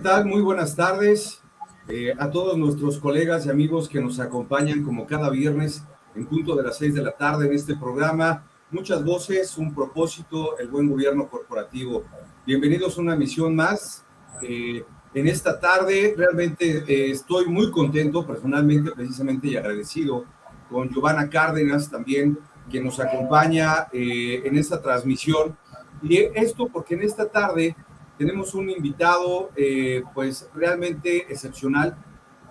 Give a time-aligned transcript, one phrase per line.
[0.00, 0.24] ¿qué tal?
[0.24, 1.42] Muy buenas tardes
[1.86, 6.56] eh, a todos nuestros colegas y amigos que nos acompañan como cada viernes en punto
[6.56, 8.46] de las seis de la tarde en este programa.
[8.70, 12.04] Muchas voces, un propósito, el buen gobierno corporativo.
[12.46, 14.06] Bienvenidos a una misión más.
[14.40, 14.82] Eh,
[15.12, 20.24] en esta tarde realmente eh, estoy muy contento personalmente, precisamente y agradecido
[20.70, 22.38] con Giovanna Cárdenas también,
[22.70, 25.58] que nos acompaña en esta transmisión.
[26.02, 27.76] Y esto porque en esta tarde
[28.20, 31.96] tenemos un invitado, eh, pues realmente excepcional,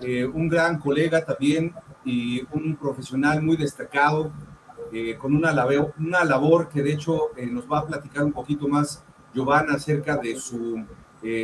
[0.01, 4.31] eh, un gran colega también y un profesional muy destacado,
[4.91, 5.53] eh, con una
[5.99, 10.37] una labor que de hecho nos va a platicar un poquito más Giovanna acerca de
[10.37, 10.83] su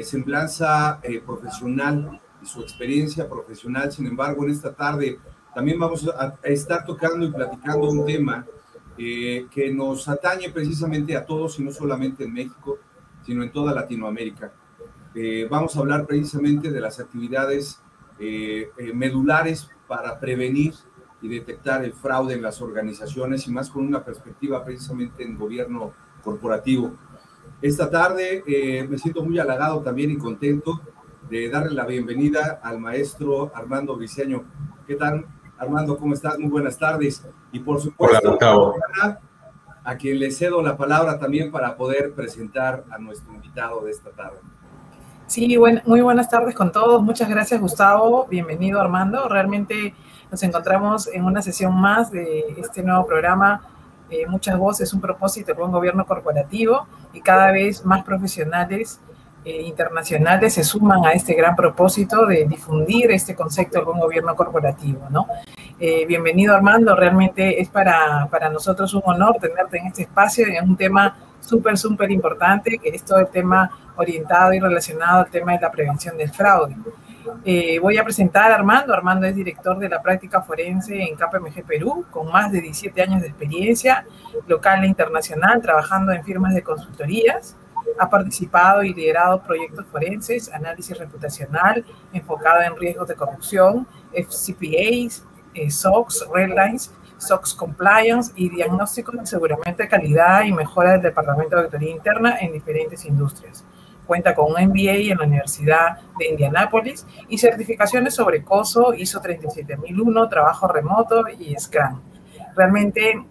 [0.02, 3.92] semblanza profesional y su experiencia profesional.
[3.92, 5.20] Sin embargo, en esta tarde
[5.54, 8.44] también vamos a, estar tocando y platicando un tema
[8.98, 12.80] que nos atañe precisamente a todos y no solamente en México,
[13.26, 14.54] sino en toda Latinoamérica.
[15.16, 17.82] Eh, vamos a hablar precisamente de las actividades
[18.20, 20.73] eh, eh, medulares para prevenir
[21.22, 25.94] y detectar el fraude en las organizaciones y más con una perspectiva precisamente en gobierno
[26.23, 26.94] corporativo.
[27.62, 28.44] Esta tarde
[28.90, 30.82] me siento muy halagado también y contento
[31.30, 34.44] de darle la bienvenida al maestro Armando Briceño.
[34.86, 35.26] ¿Qué tal,
[35.58, 35.98] Armando?
[35.98, 36.38] ¿Cómo estás?
[36.38, 37.26] Muy buenas tardes.
[37.52, 38.38] Y por supuesto,
[39.86, 44.09] a quien le cedo la palabra también para poder presentar a nuestro invitado de esta
[44.09, 44.39] tarde.
[45.27, 47.02] Sí, muy buenas tardes con todos.
[47.02, 48.27] Muchas gracias, Gustavo.
[48.30, 49.27] Bienvenido, Armando.
[49.30, 49.94] Realmente
[50.31, 53.61] nos encontramos en una sesión más de este nuevo programa.
[54.09, 58.99] Eh, muchas voces, un propósito de buen gobierno corporativo y cada vez más profesionales
[59.44, 64.36] eh, internacionales se suman a este gran propósito de difundir este concepto del buen gobierno
[64.36, 65.27] corporativo, ¿no?
[65.78, 70.61] Eh, bienvenido Armando, realmente es para, para nosotros un honor tenerte en este espacio es
[70.61, 75.52] un tema súper, súper importante, que es todo el tema orientado y relacionado al tema
[75.52, 76.77] de la prevención del fraude.
[77.44, 78.94] Eh, voy a presentar a Armando.
[78.94, 83.22] Armando es director de la práctica forense en KPMG Perú, con más de 17 años
[83.22, 84.05] de experiencia
[84.48, 87.58] local e internacional, trabajando en firmas de consultorías.
[87.99, 95.23] Ha participado y liderado proyectos forenses, análisis reputacional enfocado en riesgos de corrupción, FCPAs,
[95.55, 101.55] eh, SOX, Redlines, SOX Compliance y diagnóstico de aseguramiento de calidad y mejora del Departamento
[101.55, 103.66] de Auditoría Interna en diferentes industrias.
[104.05, 110.30] Cuenta con un MBA en la Universidad de Indianápolis y certificaciones sobre COSO, ISO 37001,
[110.30, 112.02] trabajo remoto y Scrum.
[112.55, 113.26] Realmente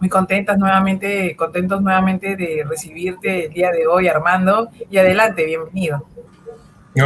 [0.00, 4.68] muy contentas nuevamente, contentos nuevamente de recibirte el día de hoy, Armando.
[4.90, 6.06] Y adelante, bienvenido.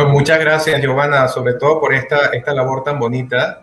[0.08, 3.61] muchas gracias, Giovanna, sobre todo por esta, esta labor tan bonita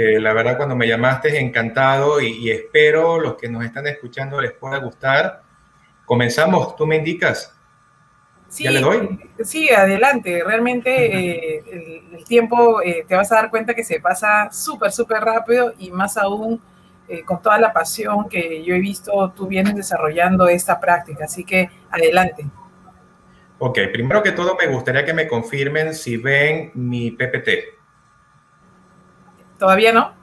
[0.00, 4.52] que la verdad cuando me llamaste encantado y, espero los que nos están escuchando les
[4.52, 5.42] pueda gustar.
[6.06, 7.54] Comenzamos, tú me indicas.
[8.48, 9.20] Sí, ¿Ya le doy?
[9.44, 10.42] Sí, adelante.
[10.44, 10.90] Realmente
[11.56, 15.74] eh, el, tiempo eh, te vas a dar cuenta que se pasa súper, súper rápido
[15.78, 16.60] y más aún
[17.06, 21.26] eh, con toda la pasión que yo he visto tú vienes desarrollando esta práctica.
[21.26, 22.46] Así que adelante.
[23.58, 27.79] Ok, primero que todo me gustaría que me confirmen si ven mi PPT.
[29.60, 30.14] ¿Todavía no?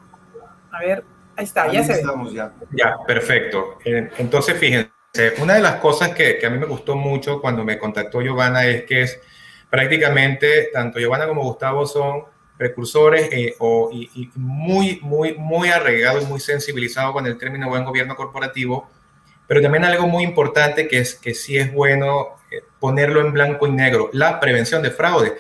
[0.71, 1.03] A ver,
[1.35, 2.03] ahí está, ya se ve.
[2.33, 2.51] Ya.
[2.71, 3.77] ya, perfecto.
[3.85, 4.91] Eh, entonces, fíjense,
[5.37, 8.65] una de las cosas que, que, a mí me gustó mucho cuando me contactó Giovanna
[8.65, 9.21] es que es
[9.69, 12.23] prácticamente, tanto Giovanna como Gustavo son
[12.57, 17.85] precursores eh, o, y, muy, muy, muy arraigados y muy sensibilizados con el término buen
[17.85, 18.89] gobierno corporativo,
[19.45, 23.67] pero también algo muy importante que es que sí es bueno eh, ponerlo en blanco
[23.67, 25.37] y negro, la prevención de fraude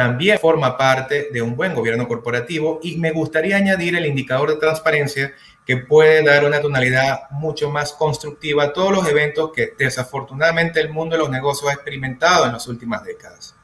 [0.00, 4.56] también forma parte de un buen gobierno corporativo y me gustaría añadir el indicador de
[4.56, 5.34] transparencia
[5.66, 10.88] que puede dar una tonalidad mucho más constructiva a todos los eventos que desafortunadamente el
[10.88, 13.54] mundo de los negocios ha experimentado en las últimas décadas.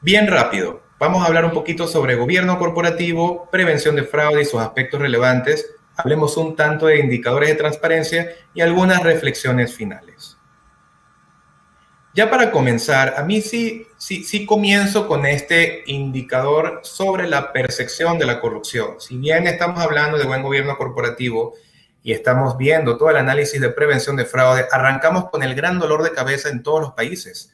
[0.00, 4.60] Bien rápido, vamos a hablar un poquito sobre gobierno corporativo, prevención de fraude y sus
[4.60, 5.70] aspectos relevantes.
[5.96, 10.36] Hablemos un tanto de indicadores de transparencia y algunas reflexiones finales.
[12.12, 18.18] Ya para comenzar, a mí sí, sí, sí comienzo con este indicador sobre la percepción
[18.18, 19.00] de la corrupción.
[19.00, 21.54] Si bien estamos hablando de buen gobierno corporativo
[22.02, 26.02] y estamos viendo todo el análisis de prevención de fraude, arrancamos con el gran dolor
[26.02, 27.52] de cabeza en todos los países.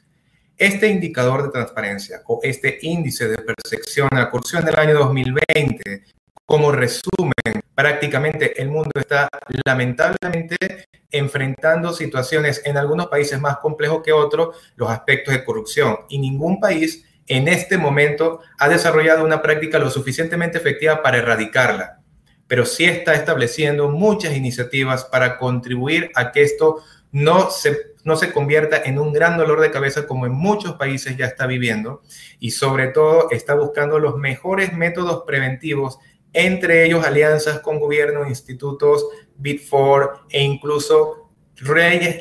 [0.58, 6.04] Este indicador de transparencia o este índice de percepción de la corrupción del año 2020,
[6.46, 7.32] como resumen,
[7.74, 9.28] prácticamente el mundo está
[9.64, 15.98] lamentablemente enfrentando situaciones en algunos países más complejos que otros, los aspectos de corrupción.
[16.08, 22.00] Y ningún país en este momento ha desarrollado una práctica lo suficientemente efectiva para erradicarla,
[22.46, 28.32] pero sí está estableciendo muchas iniciativas para contribuir a que esto no se, no se
[28.32, 32.02] convierta en un gran dolor de cabeza como en muchos países ya está viviendo
[32.40, 35.98] y sobre todo está buscando los mejores métodos preventivos,
[36.32, 39.06] entre ellos alianzas con gobiernos, institutos,
[39.36, 41.30] Big Four e incluso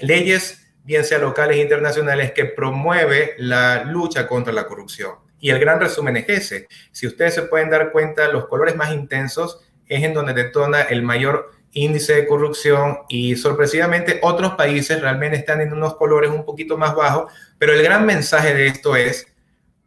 [0.02, 5.16] leyes, bien sea locales e internacionales, que promueve la lucha contra la corrupción.
[5.40, 6.68] Y el gran resumen es ese.
[6.92, 11.02] Si ustedes se pueden dar cuenta, los colores más intensos es en donde detona el
[11.02, 16.78] mayor índice de corrupción y sorpresivamente otros países realmente están en unos colores un poquito
[16.78, 19.28] más bajos, pero el gran mensaje de esto es,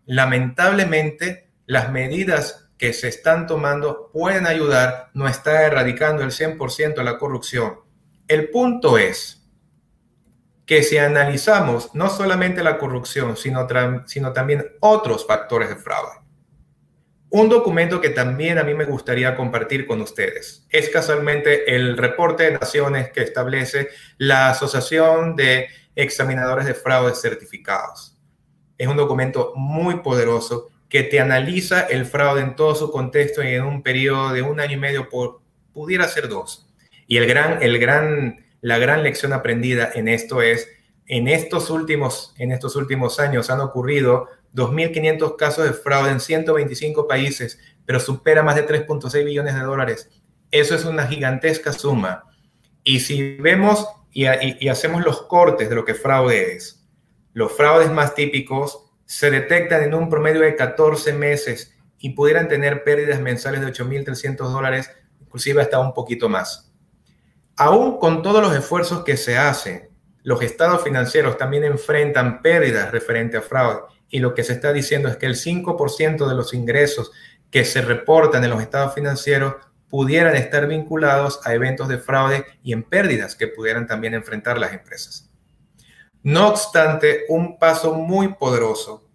[0.06, 7.04] lamentablemente, las medidas que se están tomando pueden ayudar, no está erradicando el 100% de
[7.04, 7.80] la corrupción.
[8.26, 9.44] El punto es
[10.66, 13.66] que si analizamos no solamente la corrupción, sino,
[14.06, 16.24] sino también otros factores de fraude,
[17.36, 22.44] un documento que también a mí me gustaría compartir con ustedes es casualmente el reporte
[22.44, 23.88] de Naciones que establece
[24.18, 25.66] la Asociación de
[25.96, 28.16] Examinadores de Fraudes Certificados.
[28.78, 33.48] Es un documento muy poderoso que te analiza el fraude en todo su contexto y
[33.48, 35.40] en un periodo de un año y medio, por,
[35.72, 36.72] pudiera ser dos.
[37.08, 40.68] Y el gran, el gran, la gran lección aprendida en esto es,
[41.08, 47.08] en estos últimos, en estos últimos años han ocurrido 2.500 casos de fraude en 125
[47.08, 50.22] países, pero supera más de 3.6 billones de dólares.
[50.52, 52.22] Eso es una gigantesca suma.
[52.84, 54.26] Y si vemos y,
[54.64, 56.86] y, hacemos los cortes de lo que fraude es,
[57.32, 62.84] los fraudes más típicos se detectan en un promedio de 14 meses y pudieran tener
[62.84, 64.90] pérdidas mensuales de 8.300 dólares,
[65.20, 66.72] inclusive hasta un poquito más.
[67.56, 69.88] Aún con todos los esfuerzos que se hacen,
[70.22, 75.08] los estados financieros también enfrentan pérdidas referente a fraude y lo que se está diciendo
[75.08, 77.12] es que el 5% de los ingresos
[77.50, 79.54] que se reportan en los estados financieros
[79.88, 84.72] pudieran estar vinculados a eventos de fraude y en pérdidas que pudieran también enfrentar las
[84.72, 85.23] empresas.
[86.24, 89.06] No obstante, un paso muy poderoso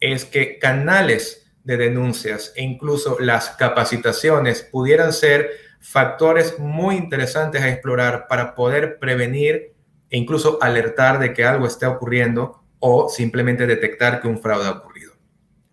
[0.00, 7.68] es que canales de denuncias e incluso las capacitaciones pudieran ser factores muy interesantes a
[7.68, 9.76] explorar para poder prevenir
[10.10, 14.72] e incluso alertar de que algo está ocurriendo o simplemente detectar que un fraude ha
[14.72, 15.12] ocurrido.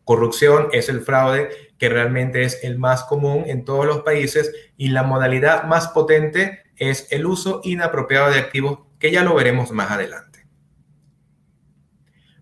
[0.04, 1.50] Corrupción es el fraude
[1.80, 6.62] que realmente es el más común en todos los países y la modalidad más potente
[6.78, 10.35] es el uso inapropiado de activos, que ya lo veremos más adelante.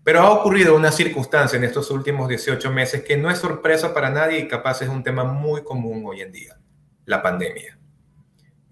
[0.04, 4.10] Pero ha ocurrido una circunstancia en estos últimos 18 meses que no es sorpresa para
[4.10, 6.58] nadie y capaz es un tema muy común hoy en día,
[7.06, 7.78] la pandemia.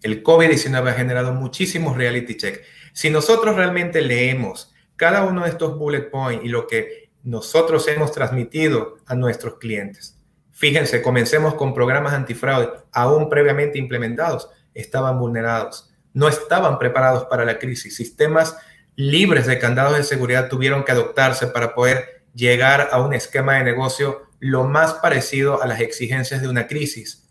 [0.02, 2.60] El COVID-19 ha generado muchísimos reality checks.
[2.92, 8.12] Si nosotros realmente leemos cada uno de estos bullet points y lo que nosotros hemos
[8.12, 10.18] transmitido a nuestros clientes.
[10.50, 17.58] Fíjense, comencemos con programas antifraude aún previamente implementados, estaban vulnerados, no estaban preparados para la
[17.58, 17.96] crisis.
[17.96, 18.56] Sistemas
[18.96, 23.64] libres de candados de seguridad tuvieron que adoptarse para poder llegar a un esquema de
[23.64, 27.28] negocio lo más parecido a las exigencias de una crisis.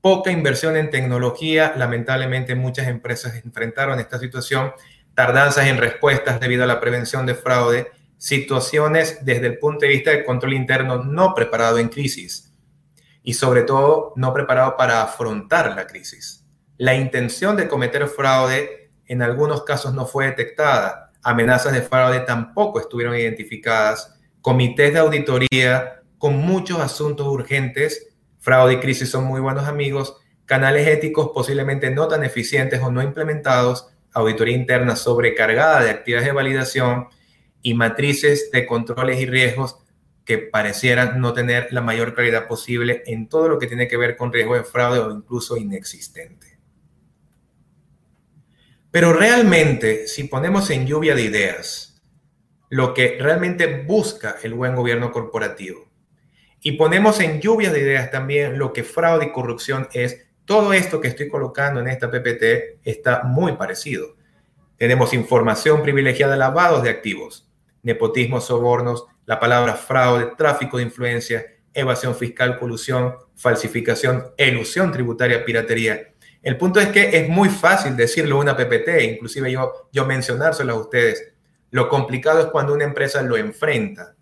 [0.00, 4.72] Poca inversión en tecnología, lamentablemente muchas empresas enfrentaron esta situación
[5.14, 10.10] tardanzas en respuestas debido a la prevención de fraude, situaciones desde el punto de vista
[10.10, 12.54] del control interno no preparado en crisis
[13.22, 16.44] y sobre todo no preparado para afrontar la crisis.
[16.76, 22.80] La intención de cometer fraude en algunos casos no fue detectada, amenazas de fraude tampoco
[22.80, 29.66] estuvieron identificadas, comités de auditoría con muchos asuntos urgentes, fraude y crisis son muy buenos
[29.66, 36.26] amigos, canales éticos posiblemente no tan eficientes o no implementados, auditoría interna sobrecargada de actividades
[36.26, 37.08] de validación
[37.60, 39.78] y matrices de controles y riesgos
[40.24, 44.16] que parecieran no tener la mayor claridad posible en todo lo que tiene que ver
[44.16, 46.55] con riesgo de fraude o incluso inexistente.
[48.96, 52.00] Pero realmente, si ponemos en lluvia de ideas
[52.70, 55.90] lo que realmente busca el buen gobierno corporativo
[56.62, 60.98] y ponemos en lluvia de ideas también lo que fraude y corrupción es, todo esto
[60.98, 64.16] que estoy colocando en esta PPT está muy parecido.
[64.78, 67.50] Tenemos información privilegiada, lavados de activos,
[67.82, 76.14] nepotismo, sobornos, la palabra fraude, tráfico de influencia, evasión fiscal, colusión, falsificación, elusión tributaria, piratería.
[76.46, 80.78] El punto es que es muy fácil decirlo una PPT, inclusive yo, yo mencionárselo a
[80.78, 81.32] ustedes.
[81.72, 84.14] Lo complicado es cuando una empresa lo enfrenta.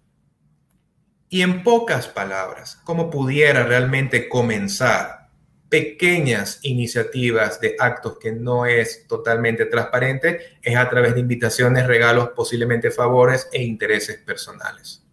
[1.29, 5.29] Y en pocas palabras, ¿cómo pudiera realmente comenzar
[5.69, 12.31] pequeñas iniciativas de actos que no es totalmente transparente, es a través de invitaciones, regalos,
[12.31, 15.05] posiblemente favores e intereses personales.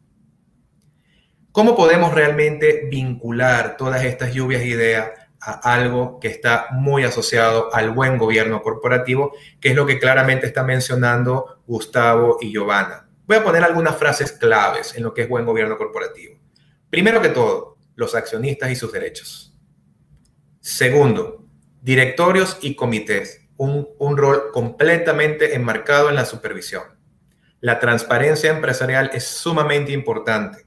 [1.51, 5.09] ¿Cómo podemos realmente vincular todas estas lluvias de ideas
[5.41, 10.45] a algo que está muy asociado al buen gobierno corporativo, que es lo que claramente
[10.45, 13.07] está mencionando Gustavo y Giovanna.
[13.25, 16.37] Voy a poner algunas frases claves en lo que es buen gobierno corporativo.
[16.89, 19.57] Primero que todo, los accionistas y sus derechos.
[20.59, 21.45] Segundo,
[21.81, 26.83] directorios y comités, un, un rol completamente enmarcado en la supervisión.
[27.61, 30.65] La transparencia empresarial es sumamente importante.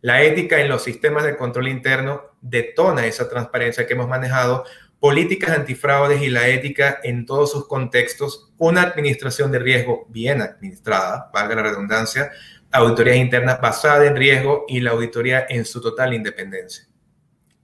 [0.00, 4.64] La ética en los sistemas de control interno detona esa transparencia que hemos manejado,
[5.00, 11.30] políticas antifraudes y la ética en todos sus contextos, una administración de riesgo bien administrada,
[11.32, 12.30] valga la redundancia,
[12.70, 16.86] auditorías internas basada en riesgo y la auditoría en su total independencia.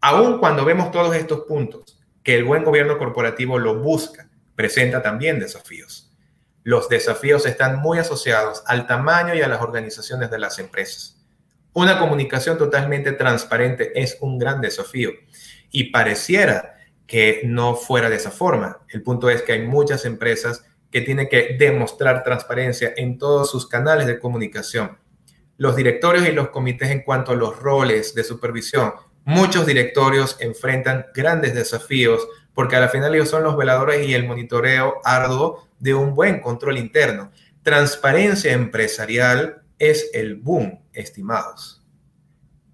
[0.01, 5.39] Aun cuando vemos todos estos puntos, que el buen gobierno corporativo lo busca, presenta también
[5.39, 6.11] desafíos.
[6.63, 11.14] Los desafíos están muy asociados al tamaño y a las organizaciones de las empresas.
[11.75, 15.11] Una comunicación totalmente transparente es un gran desafío
[15.71, 16.77] y pareciera
[17.07, 18.79] que no fuera de esa forma.
[18.89, 23.69] El punto es que hay muchas empresas que tienen que demostrar transparencia en todos sus
[23.69, 24.97] canales de comunicación.
[25.59, 28.93] Los directorios y los comités en cuanto a los roles de supervisión
[29.27, 34.27] Muchos directorios enfrentan grandes desafíos porque a la final ellos son los veladores y el
[34.27, 37.33] monitoreo arduo de un buen control interno.
[37.63, 41.85] Transparencia empresarial es el boom, estimados.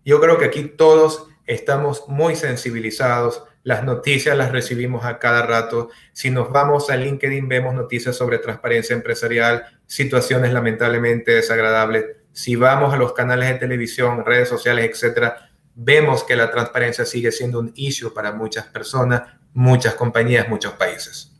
[0.04, 3.44] Yo creo que aquí todos estamos muy sensibilizados.
[3.62, 5.90] Las noticias las recibimos a cada rato.
[6.12, 12.06] Si nos vamos a LinkedIn, vemos noticias sobre transparencia empresarial, situaciones lamentablemente desagradables.
[12.32, 17.32] Si vamos a los canales de televisión, redes sociales, etcétera, vemos que la transparencia sigue
[17.32, 19.22] siendo un issue para muchas personas,
[19.52, 21.32] muchas compañías, muchos países.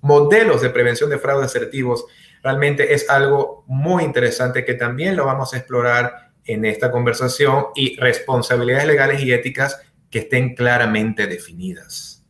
[0.00, 2.06] Modelos de prevención de fraude asertivos
[2.42, 7.96] realmente es algo muy interesante que también lo vamos a explorar en esta conversación y
[7.96, 9.80] responsabilidades legales y éticas
[10.10, 12.24] que estén claramente definidas.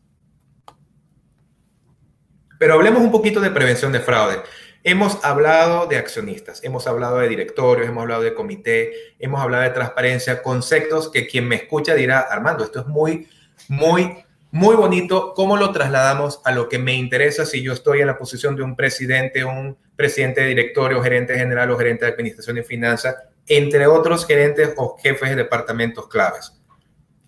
[2.58, 4.42] Pero hablemos un poquito de prevención de fraude.
[4.82, 9.70] Hemos hablado de accionistas, hemos hablado de directorios, hemos hablado de comité, hemos hablado de
[9.70, 13.28] transparencia, conceptos que quien me escucha dirá, Armando, esto es muy,
[13.68, 15.32] muy, muy bonito.
[15.34, 18.62] ¿Cómo lo trasladamos a lo que me interesa si yo estoy en la posición de
[18.62, 23.16] un presidente, un presidente de directorio, gerente general o gerente de administración y finanzas,
[23.46, 26.58] entre otros gerentes o jefes de departamentos claves?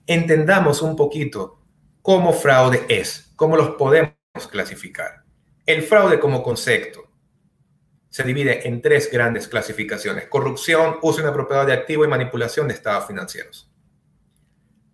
[0.06, 1.60] Entendamos un poquito
[2.00, 4.14] cómo fraude es, cómo los podemos
[4.50, 5.22] clasificar.
[5.66, 7.10] El fraude como concepto
[8.08, 10.28] se divide en tres grandes clasificaciones.
[10.28, 13.70] Corrupción, uso inapropiado de activo y manipulación de estados financieros.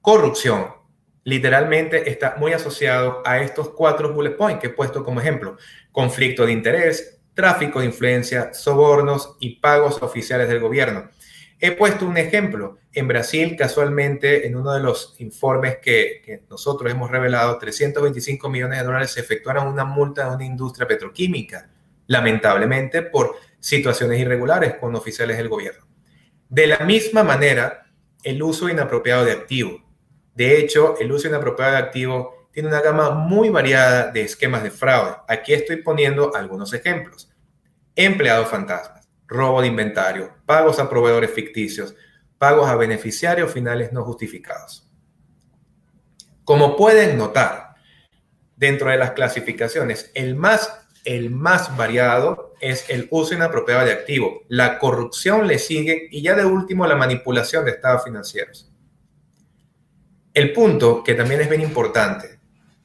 [0.00, 0.74] Corrupción,
[1.22, 5.56] literalmente está muy asociado a estos cuatro bullet points que he puesto como ejemplo.
[5.92, 11.08] Conflicto de interés, tráfico de influencia, sobornos y pagos oficiales del gobierno.
[11.60, 12.78] He puesto un ejemplo.
[12.92, 18.80] En Brasil, casualmente, en uno de los informes que, que, nosotros hemos revelado, 325 millones
[18.80, 21.70] de dólares se efectuaron una multa de una industria petroquímica
[22.08, 25.86] lamentablemente por situaciones irregulares con oficiales del gobierno.
[26.48, 27.86] De la misma manera,
[28.24, 29.80] el uso inapropiado de activo.
[30.34, 34.72] De hecho, el uso inapropiado de activo tiene una gama muy variada de esquemas de
[34.72, 35.14] fraude.
[35.28, 37.30] Aquí estoy poniendo algunos ejemplos.
[37.94, 41.94] Empleados fantasmas, robo de inventario, pagos a proveedores ficticios,
[42.36, 44.90] pagos a beneficiarios finales no justificados.
[46.42, 47.76] Como pueden notar,
[48.56, 54.42] dentro de las clasificaciones, el más el más variado es el uso inapropiado de activo.
[54.48, 58.68] La corrupción le sigue y ya de último la manipulación de estados financieros.
[60.34, 62.37] El punto que también es bien importante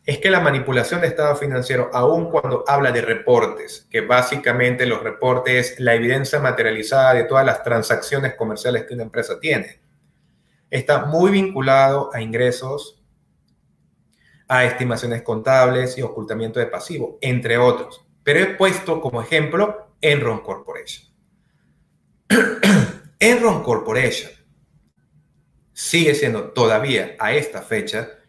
[0.06, 5.02] es que la manipulación de estados financieros, aun cuando habla de reportes, que básicamente los
[5.02, 9.80] reportes es la evidencia materializada de todas las transacciones comerciales que una empresa tiene,
[10.70, 13.02] está muy vinculado a ingresos,
[14.50, 18.06] a estimaciones contables y ocultamiento de pasivo, entre otros.
[18.24, 21.08] Pero he puesto como ejemplo Enron Corporation.
[23.20, 24.32] Enron Corporation
[25.72, 28.23] sigue siendo todavía a esta fecha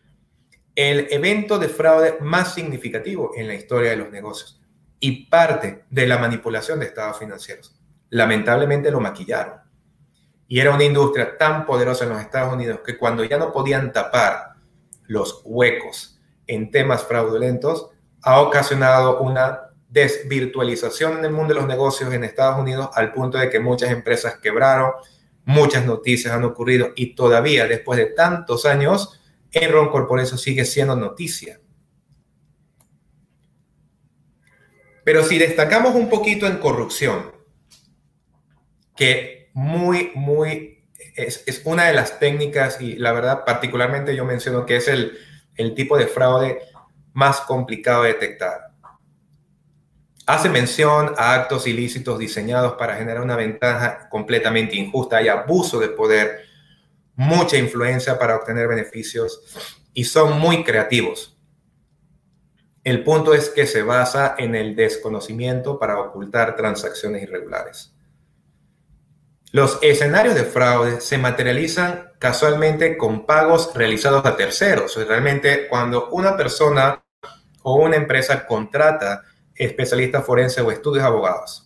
[0.75, 4.61] el evento de fraude más significativo en la historia de los negocios
[4.99, 7.79] y parte de la manipulación de estados financieros.
[8.11, 9.61] Lamentablemente lo maquillaron.
[10.49, 13.93] Y era una industria tan poderosa en los Estados Unidos que cuando ya no podían
[13.93, 14.55] tapar
[15.07, 17.91] los huecos en temas fraudulentos,
[18.23, 23.39] ha ocasionado una desvirtualización en el mundo de los negocios en Estados Unidos al punto
[23.39, 24.93] de que muchas empresas quebraron,
[25.45, 29.21] muchas noticias han ocurrido y todavía después de tantos años,
[29.55, 31.61] Enron Corporation sigue siendo noticia.
[35.05, 37.33] Pero si destacamos un poquito en corrupción,
[38.97, 40.85] que muy, muy,
[41.15, 45.19] es, es una de las técnicas y la verdad particularmente yo menciono que es el,
[45.57, 46.61] el tipo de fraude
[47.13, 48.73] más complicado de detectar.
[50.27, 55.19] Hace mención a actos ilícitos diseñados para generar una ventaja completamente injusta.
[55.19, 56.47] Hay abuso de poder,
[57.17, 59.41] mucha influencia para obtener beneficios
[59.93, 61.39] y son muy creativos.
[62.83, 67.95] El punto es que se basa en el desconocimiento para ocultar transacciones irregulares.
[69.53, 74.97] Los escenarios de fraude se materializan casualmente con pagos realizados a terceros.
[74.97, 77.05] Realmente cuando una persona
[77.63, 79.23] o una empresa contrata
[79.55, 81.64] especialistas forenses o estudios abogados,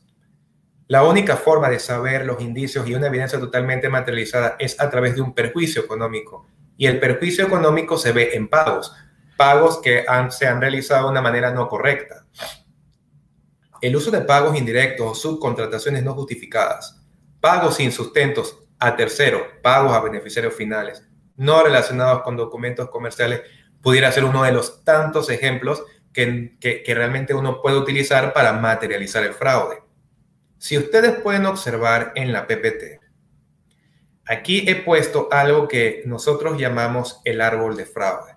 [0.88, 5.14] la única forma de saber los indicios y una evidencia totalmente materializada es a través
[5.14, 6.46] de un perjuicio económico.
[6.76, 8.92] Y el perjuicio económico se ve en pagos,
[9.36, 12.24] pagos que se han realizado de una manera no correcta.
[13.80, 16.98] El uso de pagos indirectos o subcontrataciones no justificadas
[17.40, 21.02] pagos sin sustentos a terceros, pagos a beneficiarios finales,
[21.36, 23.42] no relacionados con documentos comerciales,
[23.80, 29.22] pudiera ser uno de los tantos ejemplos que, que, realmente uno puede utilizar para materializar
[29.22, 29.82] el fraude.
[30.58, 33.00] Si ustedes pueden observar en la PPT,
[34.26, 38.34] aquí he puesto algo que nosotros llamamos el árbol de fraude.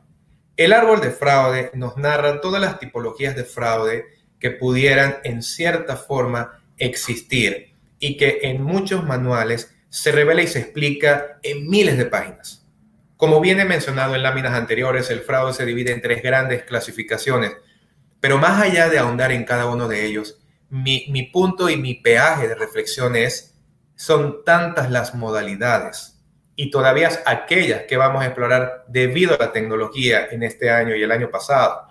[0.56, 4.06] El árbol de fraude nos narra todas las tipologías de fraude
[4.40, 10.60] que pudieran en cierta forma existir y que en muchos manuales se revela y se
[10.60, 12.68] explica en miles de páginas.
[13.18, 17.54] Como viene mencionado en láminas anteriores, el fraude se divide en tres grandes clasificaciones,
[18.20, 20.41] pero más allá de ahondar en cada uno de ellos,
[20.72, 23.54] mi, punto y mi peaje de reflexión es,
[23.96, 26.18] son tantas las modalidades
[26.56, 31.04] y todavía aquellas que vamos a explorar debido a la tecnología en este año y
[31.04, 31.88] el año pasado,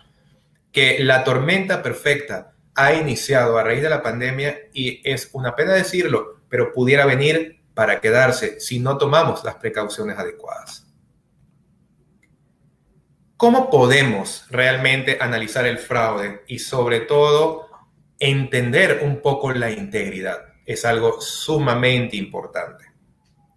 [0.72, 5.74] que la tormenta perfecta ha iniciado a raíz de la pandemia y es una pena
[5.74, 10.86] decirlo, pero pudiera venir para quedarse si no tomamos las precauciones adecuadas.
[13.36, 17.69] ¿Cómo podemos realmente analizar el fraude y sobre todo
[18.20, 20.44] entender un poco la integridad?
[20.64, 22.84] Es algo sumamente importante.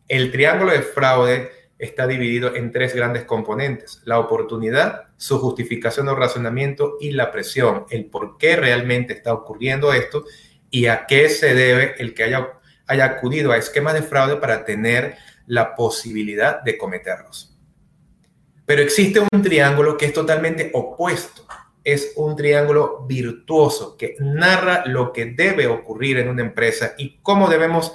[0.08, 4.02] El triángulo de fraude está dividido en tres grandes componentes.
[4.06, 9.93] La oportunidad, su justificación o razonamiento y la presión, el por qué realmente está ocurriendo
[9.93, 10.23] esto
[10.71, 14.65] y a qué se debe el que haya, haya acudido a esquemas de fraude para
[14.65, 17.54] tener la posibilidad de cometerlos.
[18.65, 21.45] Pero existe un triángulo que es totalmente opuesto.
[21.83, 27.49] Es un triángulo virtuoso que narra lo que debe ocurrir en una empresa y cómo
[27.49, 27.91] debemos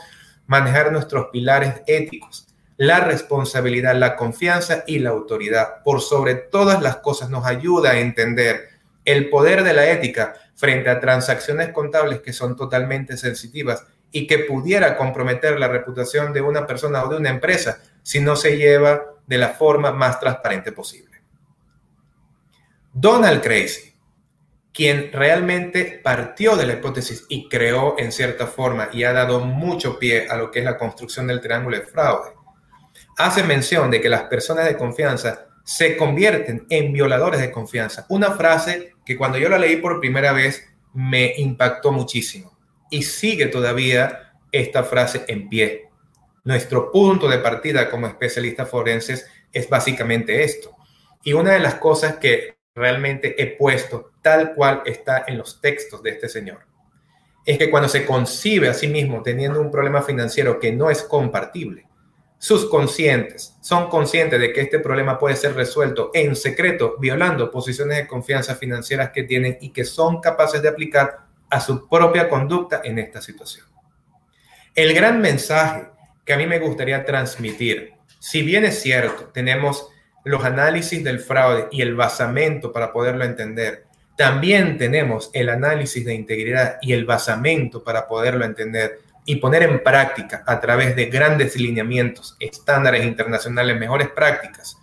[0.46, 2.48] manejar nuestros pilares éticos
[2.78, 5.82] la responsabilidad, la confianza y la autoridad.
[5.82, 8.68] Por sobre todas las cosas nos ayuda a entender
[9.04, 14.38] el poder de la ética frente a transacciones contables que son totalmente sensitivas y que
[14.38, 19.02] pudiera comprometer la reputación de una persona o de una empresa si no se lleva
[19.26, 21.07] de la forma más transparente posible.
[23.00, 23.94] Donald Crazy,
[24.72, 30.00] quien realmente partió de la hipótesis y creó en cierta forma y ha dado mucho
[30.00, 32.32] pie a lo que es la construcción del triángulo de fraude,
[33.16, 38.04] hace mención de que las personas de confianza se convierten en violadores de confianza.
[38.08, 42.58] Una frase que cuando yo la leí por primera vez me impactó muchísimo
[42.90, 45.88] y sigue todavía esta frase en pie.
[46.42, 50.74] Nuestro punto de partida como especialistas forenses es básicamente esto.
[51.22, 56.02] Y una de las cosas que realmente he puesto tal cual está en los textos
[56.02, 56.68] de este señor
[57.48, 61.02] es que cuando se concibe a sí mismo teniendo un problema financiero que no es
[61.02, 61.86] compartible,
[62.36, 67.96] sus conscientes son conscientes de que este problema puede ser resuelto en secreto, violando posiciones
[67.96, 72.82] de confianza financieras que tienen y que son capaces de aplicar a su propia conducta
[72.84, 73.64] en esta situación.
[74.74, 75.88] El gran mensaje
[76.26, 79.88] que a mí me gustaría transmitir, si bien es cierto, tenemos
[80.28, 83.84] los análisis del fraude y el basamento para poderlo entender,
[84.16, 89.82] también tenemos el análisis de integridad y el basamento para poderlo entender y poner en
[89.82, 94.78] práctica a través de grandes lineamientos, estándares internacionales, mejores prácticas,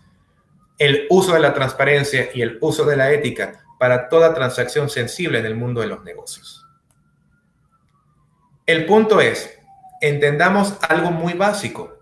[0.78, 5.40] el uso de la transparencia y el uso de la ética para toda transacción sensible
[5.40, 6.66] en el mundo de los negocios.
[8.66, 9.60] El punto es,
[10.02, 11.95] entendamos algo muy básico.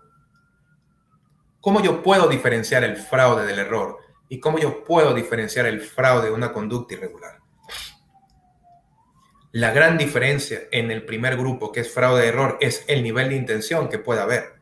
[1.64, 3.96] ¿Cómo yo puedo diferenciar el fraude del error?
[4.28, 7.38] ¿Y cómo yo puedo diferenciar el fraude de una conducta irregular?
[9.50, 13.30] La gran diferencia en el primer grupo, que es fraude de error, es el nivel
[13.30, 14.56] de intención que puede haber.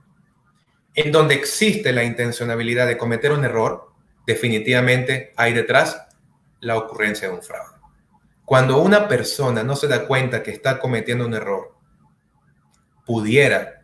[0.95, 3.91] En donde existe la intencionabilidad de cometer un error,
[4.25, 6.07] definitivamente hay detrás
[6.61, 7.81] la ocurrencia de un fraude.
[8.45, 11.75] Cuando una persona no se da cuenta que está cometiendo un error,
[13.05, 13.82] pudiera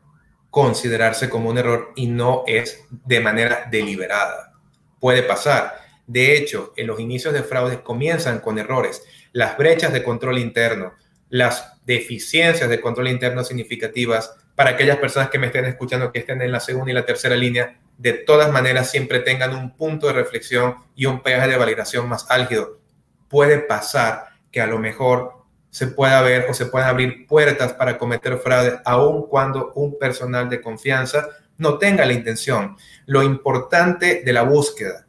[0.50, 4.52] considerarse como un error y no es de manera deliberada.
[5.00, 10.02] Puede pasar De hecho, en los inicios de fraudes comienzan con errores, las brechas de
[10.02, 10.94] control interno,
[11.28, 16.40] las deficiencias de control interno significativas para aquellas personas que me estén escuchando que estén
[16.42, 20.14] en la segunda y la tercera línea, de todas maneras siempre tengan un punto de
[20.14, 22.80] reflexión y un peaje de validación más álgido.
[23.28, 25.37] Puede pasar que a lo mejor
[25.70, 30.48] se pueda ver o se puedan abrir puertas para cometer fraude, aun cuando un personal
[30.48, 32.76] de confianza no tenga la intención.
[33.06, 35.06] Lo importante de la búsqueda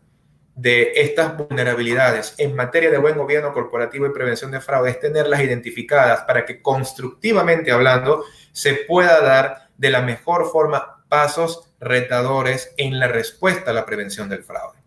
[0.56, 5.42] de estas vulnerabilidades en materia de buen gobierno corporativo y prevención de fraude es tenerlas
[5.42, 13.00] identificadas para que constructivamente hablando se pueda dar de la mejor forma pasos retadores en
[13.00, 14.79] la respuesta a la prevención del fraude.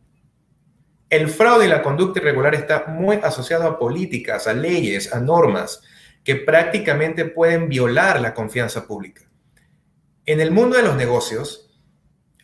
[1.13, 5.83] El fraude y la conducta irregular está muy asociado a políticas, a leyes, a normas
[6.25, 9.21] que prácticamente pueden violar la confianza pública.
[10.25, 11.71] En el mundo de los negocios,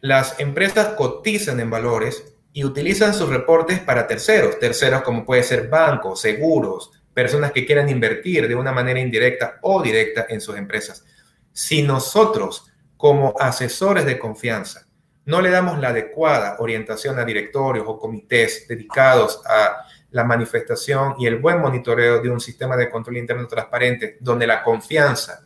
[0.03, 5.69] las empresas cotizan en valores y utilizan sus reportes para terceros, terceros como puede ser
[5.71, 11.07] bancos, seguros, personas que quieran invertir de una manera indirecta o directa en sus empresas.
[11.55, 14.88] Si nosotros, como asesores de confianza,
[15.29, 21.27] no le damos la adecuada orientación a directorios o comités dedicados a la manifestación y
[21.27, 25.45] el buen monitoreo de un sistema de control interno transparente, donde la confianza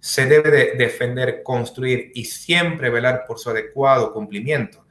[0.00, 4.84] se debe de defender, construir y siempre velar por su adecuado cumplimiento.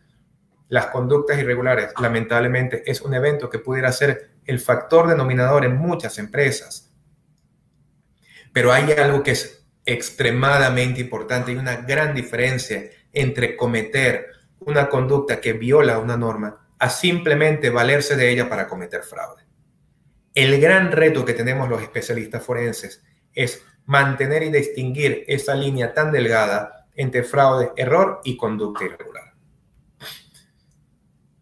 [0.70, 6.18] Las conductas irregulares, lamentablemente, es un evento que pudiera ser el factor denominador en muchas
[6.18, 6.90] empresas.
[8.54, 14.28] Pero hay algo que es extremadamente importante y una gran diferencia entre cometer
[14.60, 19.44] una conducta que viola una norma a simplemente valerse de ella para cometer fraude.
[20.34, 26.12] El gran reto que tenemos los especialistas forenses es mantener y distinguir esa línea tan
[26.12, 29.34] delgada entre fraude, error y conducta irregular.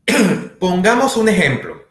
[0.60, 1.84] Pongamos un ejemplo.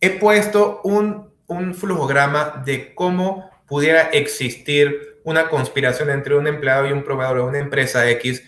[0.00, 6.92] He puesto un, un flujograma de cómo pudiera existir una conspiración entre un empleado y
[6.92, 8.44] un proveedor de una empresa X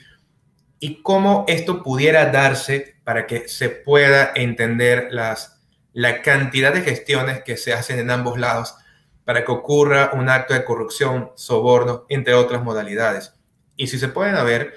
[0.79, 5.61] y cómo esto pudiera darse para que se pueda entender las,
[5.93, 8.77] la cantidad de gestiones que se hacen en ambos lados
[9.25, 13.35] para que ocurra un acto de corrupción, soborno, entre otras modalidades.
[13.75, 14.75] Y si se pueden ver,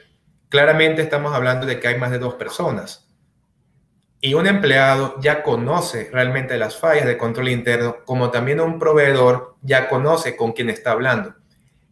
[0.49, 3.07] claramente estamos hablando de que hay más de dos personas.
[4.19, 9.55] Y un empleado ya conoce realmente las fallas de control interno, como también un proveedor
[9.61, 11.35] ya conoce con quién está hablando.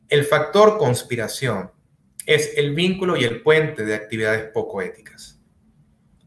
[0.10, 1.70] El factor conspiración
[2.26, 5.40] es el vínculo y el puente de actividades poco éticas.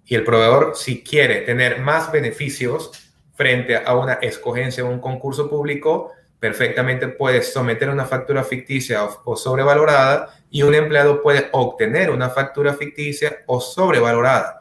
[0.04, 2.92] Y el proveedor, si quiere tener más beneficios
[3.34, 9.34] frente a una escogencia o un concurso público, perfectamente puede someter una factura ficticia o,
[9.34, 14.60] sobrevalorada y un empleado puede obtener una factura ficticia o sobrevalorada.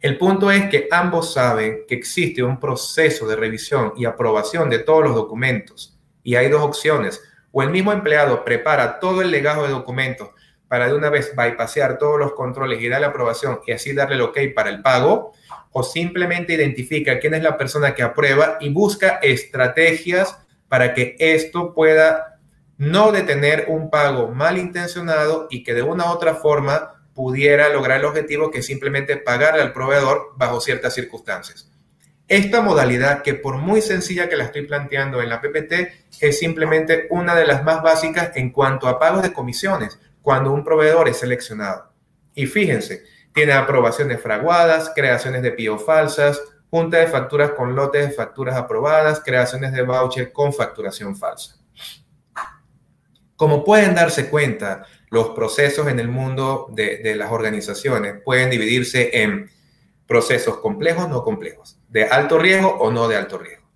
[0.00, 4.80] El punto es que ambos saben que existe un proceso de revisión y aprobación de
[4.80, 7.22] todos los documentos y hay dos opciones.
[7.58, 10.30] O el mismo empleado prepara todo el legado de documentos
[10.68, 14.20] para de una vez bypassear todos los controles y darle aprobación y así darle el
[14.20, 15.32] ok para el pago,
[15.72, 21.74] o simplemente identifica quién es la persona que aprueba y busca estrategias para que esto
[21.74, 22.38] pueda
[22.76, 28.04] no detener un pago malintencionado y que de una u otra forma pudiera lograr el
[28.04, 31.67] objetivo que es simplemente pagarle al proveedor bajo ciertas circunstancias.
[32.28, 35.72] Esta modalidad, que por muy sencilla que la estoy planteando en la PPT,
[36.20, 40.62] es simplemente una de las más básicas en cuanto a pagos de comisiones cuando un
[40.62, 41.90] proveedor es seleccionado.
[42.34, 46.38] Y fíjense, tiene aprobaciones fraguadas, creaciones de PIO falsas,
[46.70, 51.56] junta de facturas con lotes de facturas aprobadas, creaciones de voucher con facturación falsa.
[53.36, 59.22] Como pueden darse cuenta, los procesos en el mundo de, de las organizaciones pueden dividirse
[59.22, 59.50] en
[60.08, 63.68] procesos complejos, no complejos, de alto riesgo o no de alto riesgo.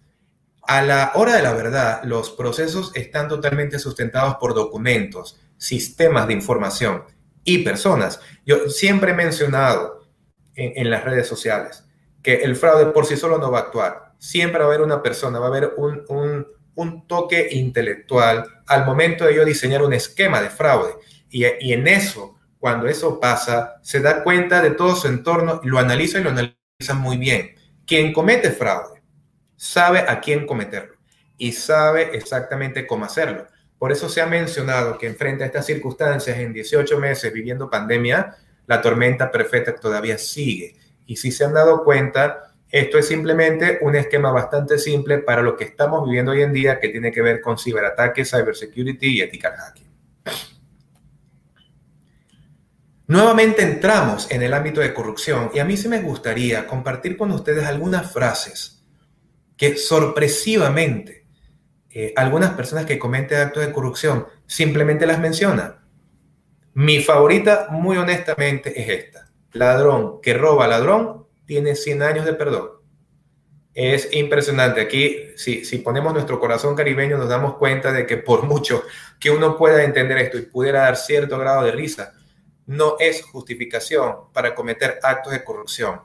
[0.63, 6.33] A la hora de la verdad, los procesos están totalmente sustentados por documentos, sistemas de
[6.33, 7.05] información
[7.45, 8.21] y personas.
[8.47, 10.07] Yo siempre he mencionado
[10.55, 11.85] en, las redes sociales
[12.23, 14.15] que el fraude por sí solo no va a actuar.
[14.19, 16.05] Siempre va a haber una persona, va a haber un,
[16.75, 20.95] un, toque intelectual al momento de yo diseñar un esquema de fraude.
[21.29, 25.81] Y, y, en eso, cuando eso pasa, se da cuenta de todo su entorno, lo
[25.81, 27.57] analiza y lo analiza muy bien.
[27.85, 29.03] Quien comete fraude
[29.57, 30.95] sabe a quién cometerlo
[31.37, 33.49] y sabe exactamente cómo hacerlo.
[33.81, 38.37] Por eso se ha mencionado que frente a estas circunstancias, en 18 meses viviendo pandemia,
[38.69, 40.77] la tormenta perfecta todavía sigue.
[41.05, 45.57] Y si se han dado cuenta, esto es simplemente un esquema bastante simple para lo
[45.57, 49.55] que estamos viviendo hoy en día que tiene que ver con ciberataques, cybersecurity y ethical
[49.57, 50.52] hacking.
[53.13, 57.31] Nuevamente entramos en el ámbito de corrupción y a mí sí me gustaría compartir con
[57.31, 58.87] ustedes algunas frases
[59.55, 61.27] que sorpresivamente
[61.91, 65.77] eh, algunas personas que cometen actos de corrupción simplemente las mencionan.
[66.73, 69.31] Mi favorita, muy honestamente, es esta.
[69.53, 72.71] Ladrón que roba ladrón tiene 100 años de perdón.
[73.75, 74.81] Es impresionante.
[74.81, 78.85] Aquí, si ponemos nuestro corazón caribeño, nos damos cuenta de que por mucho
[79.21, 82.15] que uno pueda entender esto y pudiera dar cierto grado de risa,
[82.67, 86.01] no es justificación para cometer actos de corrupción.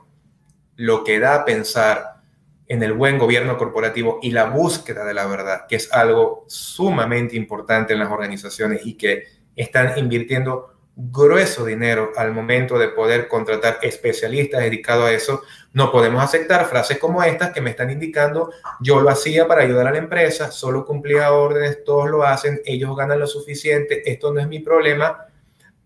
[0.76, 2.18] Lo que da a pensar
[2.66, 7.36] en el buen gobierno corporativo y la búsqueda de la verdad, que es algo sumamente
[7.36, 9.24] importante en las organizaciones y que
[9.56, 15.42] están invirtiendo grueso dinero al momento de poder contratar especialistas dedicados a eso,
[15.72, 19.86] no podemos aceptar frases como estas que me están indicando, yo lo hacía para ayudar
[19.86, 24.40] a la empresa, solo cumplía órdenes, todos lo hacen, ellos ganan lo suficiente, esto no
[24.40, 25.27] es mi problema,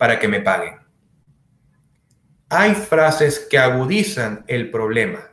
[0.02, 0.80] para que me paguen.
[2.48, 5.30] Hay frases que agudizan el problema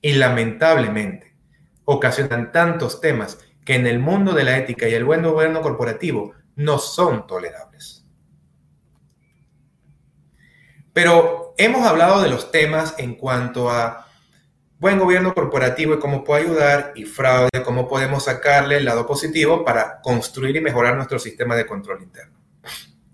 [0.00, 1.36] y lamentablemente
[1.84, 6.32] ocasionan tantos temas que en el mundo de la ética y el buen gobierno corporativo
[6.56, 8.06] no son tolerables.
[10.94, 14.06] Pero hemos hablado de los temas en cuanto a
[14.78, 19.62] buen gobierno corporativo y cómo puede ayudar y fraude, cómo podemos sacarle el lado positivo
[19.62, 22.39] para construir y mejorar nuestro sistema de control interno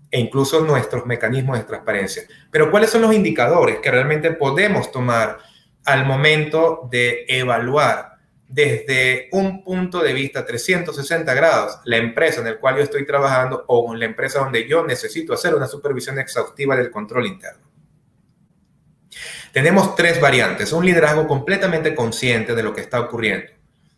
[0.09, 2.23] e incluso nuestros mecanismos de transparencia.
[2.49, 5.37] Pero ¿cuáles son los indicadores que realmente podemos tomar
[5.85, 8.17] al momento de evaluar
[8.47, 13.65] desde un punto de vista 360 grados la empresa en la cual yo estoy trabajando
[13.67, 17.67] o la empresa donde yo necesito hacer una supervisión exhaustiva del control interno.
[19.51, 20.71] Tenemos tres variantes.
[20.71, 23.51] Un liderazgo completamente consciente de lo que está ocurriendo.